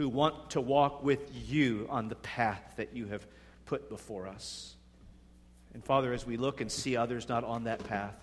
who 0.00 0.08
want 0.08 0.48
to 0.48 0.62
walk 0.62 1.04
with 1.04 1.30
you 1.46 1.86
on 1.90 2.08
the 2.08 2.14
path 2.14 2.62
that 2.76 2.96
you 2.96 3.04
have 3.04 3.26
put 3.66 3.90
before 3.90 4.26
us. 4.26 4.74
And 5.74 5.84
Father, 5.84 6.14
as 6.14 6.24
we 6.24 6.38
look 6.38 6.62
and 6.62 6.72
see 6.72 6.96
others 6.96 7.28
not 7.28 7.44
on 7.44 7.64
that 7.64 7.84
path, 7.84 8.14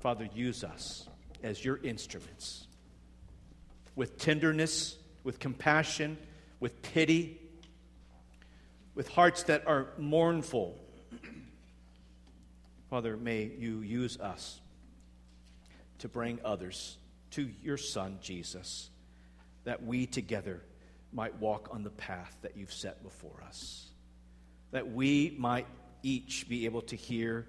Father, 0.00 0.26
use 0.34 0.64
us 0.64 1.06
as 1.42 1.62
your 1.62 1.76
instruments 1.82 2.66
with 3.94 4.16
tenderness, 4.16 4.96
with 5.22 5.38
compassion, 5.38 6.16
with 6.60 6.80
pity, 6.80 7.42
with 8.94 9.10
hearts 9.10 9.42
that 9.42 9.66
are 9.66 9.88
mournful. 9.98 10.82
Father, 12.88 13.18
may 13.18 13.52
you 13.58 13.80
use 13.80 14.18
us 14.18 14.62
to 15.98 16.08
bring 16.08 16.38
others 16.42 16.96
to 17.32 17.50
your 17.62 17.76
Son, 17.76 18.16
Jesus, 18.22 18.88
that 19.64 19.84
we 19.84 20.06
together 20.06 20.62
might 21.12 21.34
walk 21.36 21.68
on 21.72 21.82
the 21.82 21.90
path 21.90 22.36
that 22.42 22.56
you've 22.56 22.72
set 22.72 23.02
before 23.02 23.42
us. 23.46 23.86
That 24.72 24.90
we 24.92 25.34
might 25.38 25.66
each 26.02 26.48
be 26.48 26.66
able 26.66 26.82
to 26.82 26.96
hear 26.96 27.48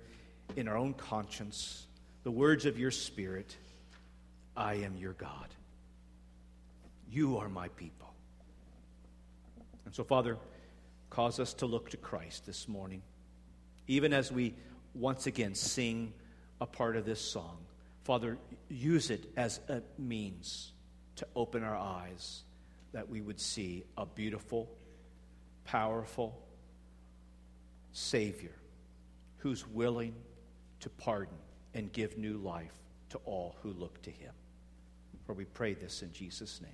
in 0.55 0.67
our 0.67 0.77
own 0.77 0.93
conscience 0.93 1.85
the 2.23 2.31
words 2.31 2.65
of 2.65 2.79
your 2.79 2.91
Spirit 2.91 3.55
I 4.55 4.75
am 4.75 4.97
your 4.97 5.13
God. 5.13 5.47
You 7.11 7.37
are 7.37 7.47
my 7.47 7.67
people. 7.69 8.13
And 9.85 9.93
so, 9.93 10.03
Father, 10.03 10.37
cause 11.09 11.39
us 11.39 11.53
to 11.55 11.65
look 11.65 11.91
to 11.91 11.97
Christ 11.97 12.45
this 12.45 12.67
morning, 12.67 13.01
even 13.87 14.13
as 14.13 14.31
we 14.31 14.55
once 14.95 15.27
again 15.27 15.53
sing 15.53 16.13
a 16.59 16.65
part 16.65 16.95
of 16.95 17.05
this 17.05 17.21
song. 17.21 17.57
Father, 18.03 18.37
use 18.67 19.11
it 19.11 19.31
as 19.37 19.59
a 19.69 19.81
means 19.97 20.71
to 21.17 21.27
open 21.35 21.63
our 21.63 21.75
eyes 21.75 22.43
that 22.97 23.07
we 23.07 23.21
would 23.21 23.39
see 23.39 23.83
a 23.95 24.07
beautiful, 24.07 24.67
powerful 25.65 26.35
Savior 27.91 28.55
who's 29.37 29.67
willing 29.67 30.15
to 30.79 30.89
pardon 30.89 31.37
and 31.75 31.93
give 31.93 32.17
new 32.17 32.37
life 32.37 32.73
to 33.09 33.19
all 33.19 33.55
who 33.61 33.71
look 33.73 34.01
to 34.01 34.09
him. 34.09 34.33
For 35.27 35.33
we 35.33 35.45
pray 35.45 35.75
this 35.75 36.01
in 36.01 36.11
Jesus' 36.11 36.59
name. 36.59 36.71